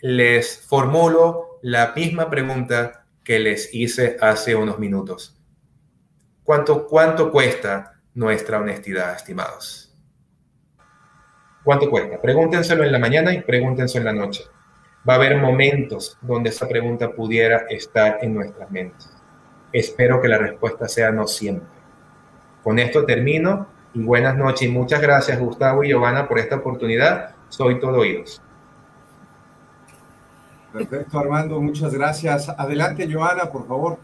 [0.01, 5.39] les formulo la misma pregunta que les hice hace unos minutos.
[6.43, 9.95] ¿Cuánto, cuánto cuesta nuestra honestidad, estimados?
[11.63, 12.21] ¿Cuánto cuesta?
[12.21, 14.43] Pregúntenselo en la mañana y pregúntenselo en la noche
[15.07, 19.09] va a haber momentos donde esa pregunta pudiera estar en nuestras mentes.
[19.73, 21.67] Espero que la respuesta sea no siempre.
[22.63, 27.35] Con esto termino y buenas noches y muchas gracias Gustavo y Giovanna por esta oportunidad.
[27.49, 28.41] Soy todo oídos.
[30.71, 32.49] Perfecto, Armando, muchas gracias.
[32.49, 33.97] Adelante, Joana, por favor.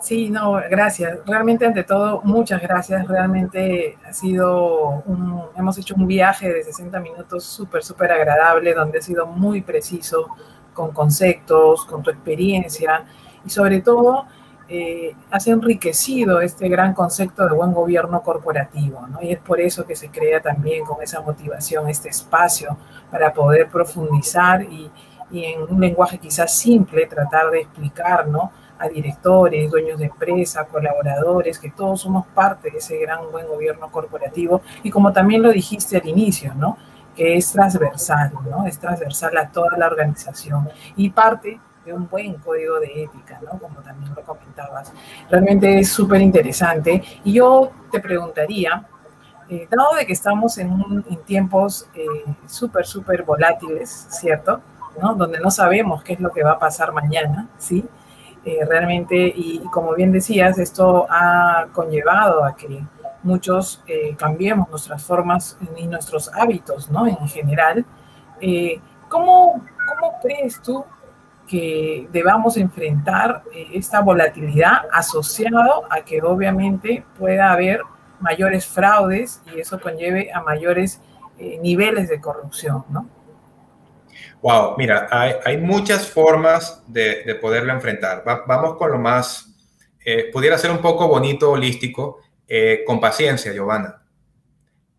[0.00, 1.18] Sí, no, gracias.
[1.26, 3.06] Realmente, ante todo, muchas gracias.
[3.08, 8.98] Realmente ha sido un, hemos hecho un viaje de 60 minutos súper, súper agradable, donde
[8.98, 10.28] ha sido muy preciso
[10.72, 13.04] con conceptos, con tu experiencia
[13.44, 14.26] y sobre todo
[14.70, 19.22] eh, has enriquecido este gran concepto de buen gobierno corporativo, ¿no?
[19.22, 22.76] Y es por eso que se crea también con esa motivación este espacio
[23.10, 24.90] para poder profundizar y,
[25.30, 28.50] en un lenguaje quizás simple tratar de explicar, ¿no?
[28.78, 33.90] a directores, dueños de empresa, colaboradores, que todos somos parte de ese gran buen gobierno
[33.90, 36.78] corporativo y como también lo dijiste al inicio, ¿no?
[37.16, 38.64] Que es transversal, ¿no?
[38.66, 41.60] Es transversal a toda la organización y parte
[41.92, 43.58] un buen código de ética, ¿no?
[43.58, 44.92] Como también lo comentabas.
[45.30, 48.86] Realmente es súper interesante y yo te preguntaría,
[49.48, 50.70] eh, dado de que estamos en,
[51.08, 52.04] en tiempos eh,
[52.46, 54.60] súper, súper volátiles, ¿cierto?
[55.00, 55.14] ¿no?
[55.14, 57.84] Donde no sabemos qué es lo que va a pasar mañana, ¿sí?
[58.44, 62.82] Eh, realmente, y, como bien decías, esto ha conllevado a que
[63.22, 67.06] muchos eh, cambiemos nuestras formas y nuestros hábitos, ¿no?
[67.06, 67.84] En general.
[68.40, 70.84] Eh, ¿cómo, ¿Cómo crees tú
[71.48, 73.42] que debamos enfrentar
[73.72, 77.80] esta volatilidad asociado a que obviamente pueda haber
[78.20, 81.00] mayores fraudes y eso conlleve a mayores
[81.60, 83.08] niveles de corrupción, ¿no?
[84.40, 88.22] Wow, mira, hay, muchas formas de, poderlo enfrentar.
[88.24, 89.48] vamos con lo más,
[90.04, 94.02] eh, pudiera ser un poco bonito, holístico, eh, con paciencia, Giovanna.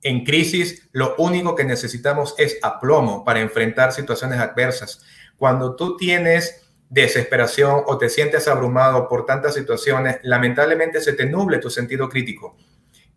[0.02, 5.06] En crisis, lo único que necesitamos es aplomo para enfrentar situaciones adversas.
[5.40, 11.60] Cuando tú tienes desesperación o te sientes abrumado por tantas situaciones, lamentablemente se te nuble
[11.60, 12.58] tu sentido crítico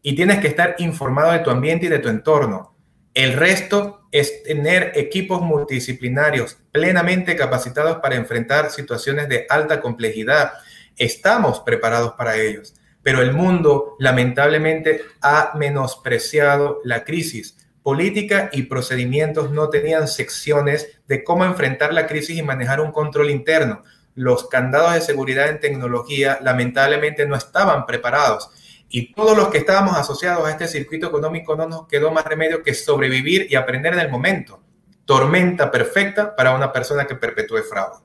[0.03, 2.77] y tienes que estar informado de tu ambiente y de tu entorno.
[3.13, 10.53] El resto es tener equipos multidisciplinarios plenamente capacitados para enfrentar situaciones de alta complejidad.
[10.97, 17.57] Estamos preparados para ellos, pero el mundo lamentablemente ha menospreciado la crisis.
[17.83, 23.31] Política y procedimientos no tenían secciones de cómo enfrentar la crisis y manejar un control
[23.31, 23.83] interno.
[24.15, 28.51] Los candados de seguridad en tecnología lamentablemente no estaban preparados
[28.89, 32.63] Y todos los que estábamos asociados a este circuito económico no nos quedó más remedio
[32.63, 34.61] que sobrevivir y aprender en el momento.
[35.07, 37.99] Tormenta perfecta para una persona que perpetúe fraude.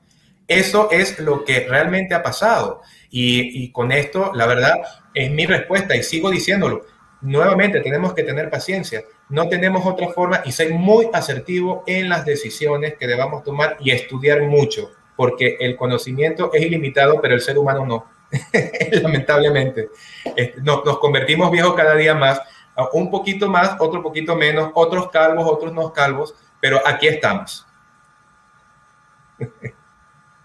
[0.48, 2.80] Eso es lo que realmente ha pasado.
[3.10, 4.74] Y, y con esto, la verdad,
[5.12, 6.86] es mi respuesta y sigo diciéndolo.
[7.20, 9.04] Nuevamente, tenemos que tener paciencia.
[9.28, 13.90] No tenemos otra forma y ser muy asertivo en las decisiones que debamos tomar y
[13.90, 18.06] estudiar mucho, porque el conocimiento es ilimitado, pero el ser humano no.
[19.02, 19.90] Lamentablemente.
[20.62, 22.40] Nos, nos convertimos viejos cada día más,
[22.92, 27.66] un poquito más, otro poquito menos, otros calvos, otros no calvos, pero aquí estamos.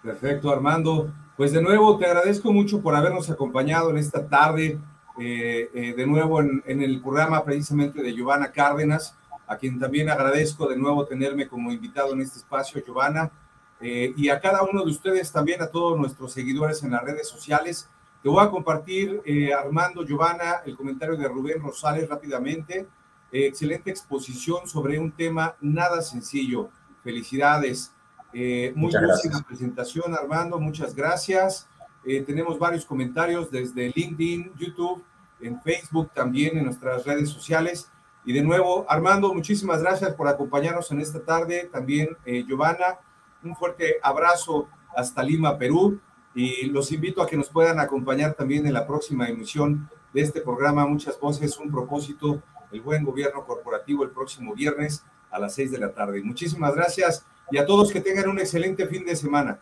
[0.01, 1.11] Perfecto, Armando.
[1.37, 4.79] Pues de nuevo te agradezco mucho por habernos acompañado en esta tarde,
[5.19, 10.09] eh, eh, de nuevo en, en, el programa precisamente de Giovanna Cárdenas, a quien también
[10.09, 13.31] agradezco de nuevo tenerme como invitado en este espacio, Giovanna,
[13.79, 17.27] eh, y a cada uno de ustedes también, a todos nuestros seguidores en las redes
[17.27, 17.89] sociales.
[18.23, 19.21] Te voy a compartir,
[19.55, 22.87] Armando, Giovanna, el comentario de Rubén Rosales rápidamente.
[23.31, 26.69] excelente exposición sobre un tema nada sencillo.
[27.03, 27.91] Felicidades.
[28.33, 31.67] Muy buena presentación, Armando, muchas gracias.
[32.05, 35.03] Eh, tenemos varios comentarios desde LinkedIn, YouTube,
[35.41, 37.89] en Facebook, también en nuestras redes sociales.
[38.25, 41.69] Y de nuevo, Armando, muchísimas gracias por acompañarnos en esta tarde.
[41.71, 42.99] También, eh, Giovanna,
[43.43, 45.99] un fuerte abrazo hasta Lima, Perú.
[46.35, 50.41] Y los invito a que nos puedan acompañar también en la próxima emisión de este
[50.41, 52.41] programa Muchas Voces, un propósito,
[52.71, 56.21] el buen gobierno corporativo el próximo viernes a las seis de la tarde.
[56.23, 59.59] Muchísimas gracias y a todos que tengan un excelente fin de semana.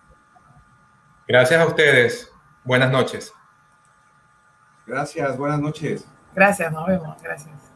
[1.27, 2.30] Gracias a ustedes.
[2.63, 3.33] Buenas noches.
[4.85, 6.07] Gracias, buenas noches.
[6.33, 7.21] Gracias, nos vemos.
[7.21, 7.70] Gracias.